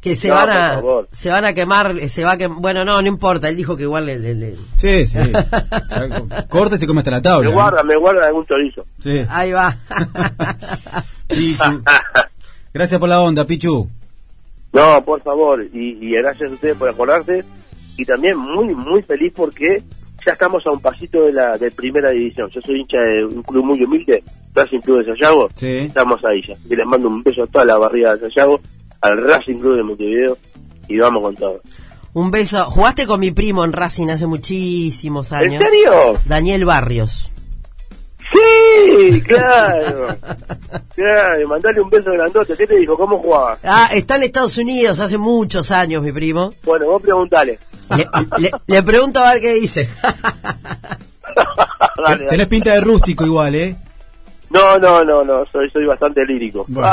Que 0.00 0.16
se 0.16 0.30
No, 0.30 0.34
van 0.34 0.50
a 0.50 0.80
se 1.12 1.30
van 1.30 1.44
a 1.44 1.54
quemar, 1.54 1.92
eh, 1.92 2.08
se 2.08 2.24
va 2.24 2.32
a 2.32 2.36
quem- 2.36 2.56
bueno, 2.60 2.84
no, 2.84 3.00
no 3.00 3.06
importa, 3.06 3.48
él 3.48 3.54
dijo 3.54 3.76
que 3.76 3.84
igual 3.84 4.06
le, 4.06 4.18
le- 4.18 4.34
le- 4.34 4.56
Sí, 4.76 5.06
sí. 5.06 5.16
O 5.20 5.88
sea, 5.88 6.46
corta 6.48 6.74
y 6.74 6.80
se 6.80 6.88
come 6.88 6.98
hasta 7.02 7.12
la 7.12 7.22
tabla. 7.22 7.48
Me 7.50 7.54
¿no? 7.54 7.62
guarda, 7.62 7.84
me 7.84 7.96
guarda 7.96 8.26
algún 8.26 8.44
chorizo. 8.44 8.84
Sí. 8.98 9.22
ahí 9.30 9.52
va. 9.52 9.76
Pichu. 11.28 11.82
Gracias 12.74 12.98
por 12.98 13.08
la 13.08 13.20
onda, 13.20 13.46
Pichu. 13.46 13.88
No, 14.72 15.04
por 15.04 15.22
favor, 15.22 15.62
y, 15.72 15.98
y 16.00 16.10
gracias 16.20 16.50
a 16.50 16.54
ustedes 16.54 16.76
por 16.76 16.88
acordarse, 16.88 17.44
y 17.96 18.04
también 18.04 18.36
muy, 18.38 18.74
muy 18.74 19.02
feliz 19.02 19.32
porque 19.34 19.82
ya 20.24 20.32
estamos 20.32 20.64
a 20.66 20.70
un 20.70 20.80
pasito 20.80 21.22
de 21.24 21.32
la 21.32 21.56
de 21.58 21.70
primera 21.70 22.10
división. 22.10 22.48
Yo 22.50 22.60
soy 22.60 22.80
hincha 22.80 22.98
de 23.00 23.24
un 23.24 23.42
club 23.42 23.64
muy 23.64 23.82
humilde, 23.82 24.22
Racing 24.54 24.80
Club 24.80 25.04
de 25.04 25.12
Sayago, 25.12 25.48
Sí. 25.54 25.78
estamos 25.78 26.24
ahí 26.24 26.40
ya. 26.46 26.54
Y 26.70 26.76
les 26.76 26.86
mando 26.86 27.08
un 27.08 27.22
beso 27.22 27.42
a 27.42 27.46
toda 27.46 27.64
la 27.64 27.78
barriga 27.78 28.14
de 28.16 28.28
Sayago, 28.28 28.60
al 29.00 29.20
Racing 29.22 29.58
Club 29.58 29.76
de 29.76 29.82
Montevideo, 29.82 30.38
y 30.88 30.98
vamos 30.98 31.22
con 31.22 31.34
todo. 31.36 31.60
Un 32.14 32.30
beso. 32.30 32.62
Jugaste 32.66 33.06
con 33.06 33.20
mi 33.20 33.30
primo 33.30 33.64
en 33.64 33.72
Racing 33.72 34.08
hace 34.10 34.26
muchísimos 34.26 35.32
años. 35.32 35.54
¿En 35.62 35.66
serio? 35.66 35.92
Daniel 36.26 36.64
Barrios. 36.66 37.32
Sí, 38.32 39.20
claro. 39.22 40.06
claro, 40.94 41.48
mandale 41.48 41.80
un 41.80 41.90
beso 41.90 42.10
grandote. 42.12 42.54
¿Qué 42.56 42.66
te 42.66 42.76
dijo? 42.78 42.96
¿Cómo 42.96 43.18
jugaba? 43.18 43.58
Ah, 43.64 43.88
está 43.94 44.16
en 44.16 44.22
Estados 44.24 44.56
Unidos 44.58 45.00
hace 45.00 45.18
muchos 45.18 45.70
años, 45.70 46.02
mi 46.02 46.12
primo. 46.12 46.52
Bueno, 46.64 46.86
vos 46.86 47.02
preguntale. 47.02 47.58
Le, 47.90 48.08
le- 48.38 48.50
le 48.66 48.82
pregunto 48.82 49.20
a 49.20 49.34
ver 49.34 49.40
qué 49.42 49.54
dice. 49.54 49.88
Dale, 51.34 52.16
dale. 52.16 52.26
Tenés 52.26 52.46
pinta 52.48 52.72
de 52.72 52.80
rústico 52.80 53.24
igual, 53.24 53.54
¿eh? 53.54 53.76
No, 54.50 54.78
no, 54.78 55.04
no, 55.04 55.24
no, 55.24 55.44
soy, 55.52 55.70
soy 55.70 55.86
bastante 55.86 56.24
lírico. 56.24 56.64
Bueno. 56.68 56.88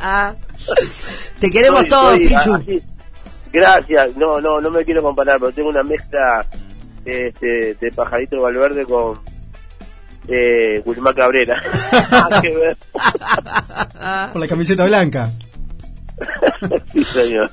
Ah. 0.00 0.34
Te 1.40 1.50
queremos 1.50 1.80
Soy- 1.80 1.88
todos, 1.88 2.10
soy 2.14 2.28
Pichu. 2.28 2.54
así. 2.54 2.82
Gracias, 3.52 4.16
no, 4.16 4.40
no, 4.40 4.60
no 4.60 4.70
me 4.70 4.84
quiero 4.84 5.02
comparar, 5.02 5.38
pero 5.40 5.50
tengo 5.52 5.70
una 5.70 5.82
mezcla 5.82 6.44
este, 7.04 7.74
de 7.80 7.92
pajarito 7.92 8.40
Valverde 8.42 8.84
con 8.84 9.18
eh, 10.28 10.82
Wilmar 10.84 11.14
Cabrera. 11.14 11.62
Por 14.32 14.40
la 14.40 14.48
camiseta 14.48 14.84
blanca. 14.84 15.30
sí, 16.92 17.04
señor. 17.04 17.50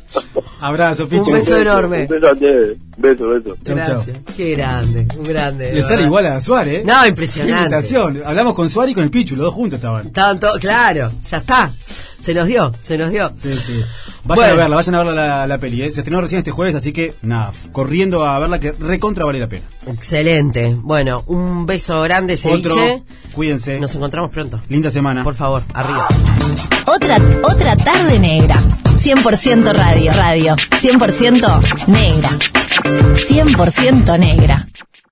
Abrazo, 0.62 1.08
Pichu. 1.08 1.24
Un 1.28 1.34
beso 1.34 1.58
enorme. 1.58 2.02
Un 2.04 2.08
beso 2.08 2.28
a 2.28 2.32
ustedes. 2.34 2.78
Beso, 2.98 3.28
beso. 3.28 3.56
Chau, 3.66 3.76
Gracias. 3.76 4.18
Qué 4.38 4.52
grande, 4.56 5.06
un 5.18 5.28
grande. 5.28 5.66
de 5.68 5.74
Le 5.74 5.82
sale 5.84 6.04
igual 6.04 6.26
a 6.28 6.40
Suárez, 6.40 6.76
¿eh? 6.76 6.84
No, 6.86 7.06
impresionante. 7.06 7.76
Hablamos 8.26 8.54
con 8.54 8.70
Suárez 8.70 8.94
y 8.94 8.96
con 8.96 9.04
el 9.04 9.12
Pichu, 9.12 9.36
los 9.36 9.46
dos 9.48 9.54
juntos 9.54 9.78
estaban. 9.78 10.08
Estaban 10.08 10.40
todos- 10.40 10.58
claro, 10.60 11.12
ya 11.30 11.38
está. 11.38 11.74
Se 12.22 12.34
nos 12.34 12.48
dio, 12.48 12.74
se 12.82 12.98
nos 12.98 13.12
dio. 13.12 13.32
Sí, 13.38 13.52
sí. 13.54 13.84
Vayan 14.24 14.36
Bueno. 14.46 14.54
a 14.54 14.56
verla, 14.56 14.76
vayan 14.78 14.96
a 14.96 15.04
verla 15.04 15.28
la, 15.28 15.48
la 15.48 15.58
peli. 15.60 15.84
¿eh? 15.84 15.92
Se 15.92 16.00
estrenó 16.00 16.22
recién 16.22 16.40
este 16.40 16.52
jueves, 16.52 16.74
así 16.74 16.92
que 16.94 17.14
nada, 17.22 17.52
corriendo 17.72 18.26
a 18.26 18.40
verla 18.40 18.60
que 18.60 18.72
recontra 18.72 19.26
vale 19.26 19.40
la 19.40 19.48
pena. 19.50 19.66
Excelente. 19.88 20.76
Bueno, 20.82 21.24
un 21.28 21.66
beso 21.68 22.02
grande, 22.02 22.34
Otro, 22.46 22.72
ceviche. 22.72 23.04
cuídense. 23.34 23.80
Nos 23.80 23.94
encontramos 23.94 24.32
pronto. 24.32 24.62
Linda 24.70 24.90
semana. 24.90 25.24
Por 25.24 25.36
favor, 25.36 25.64
arriba. 25.74 26.08
Otra, 26.88 27.18
otra 27.44 27.76
tarde 27.76 28.18
negra. 28.20 28.60
100% 29.06 29.72
radio, 29.72 30.12
radio. 30.14 30.56
100% 30.56 31.88
negra. 31.88 32.30
100% 33.14 34.18
negra. 34.18 34.66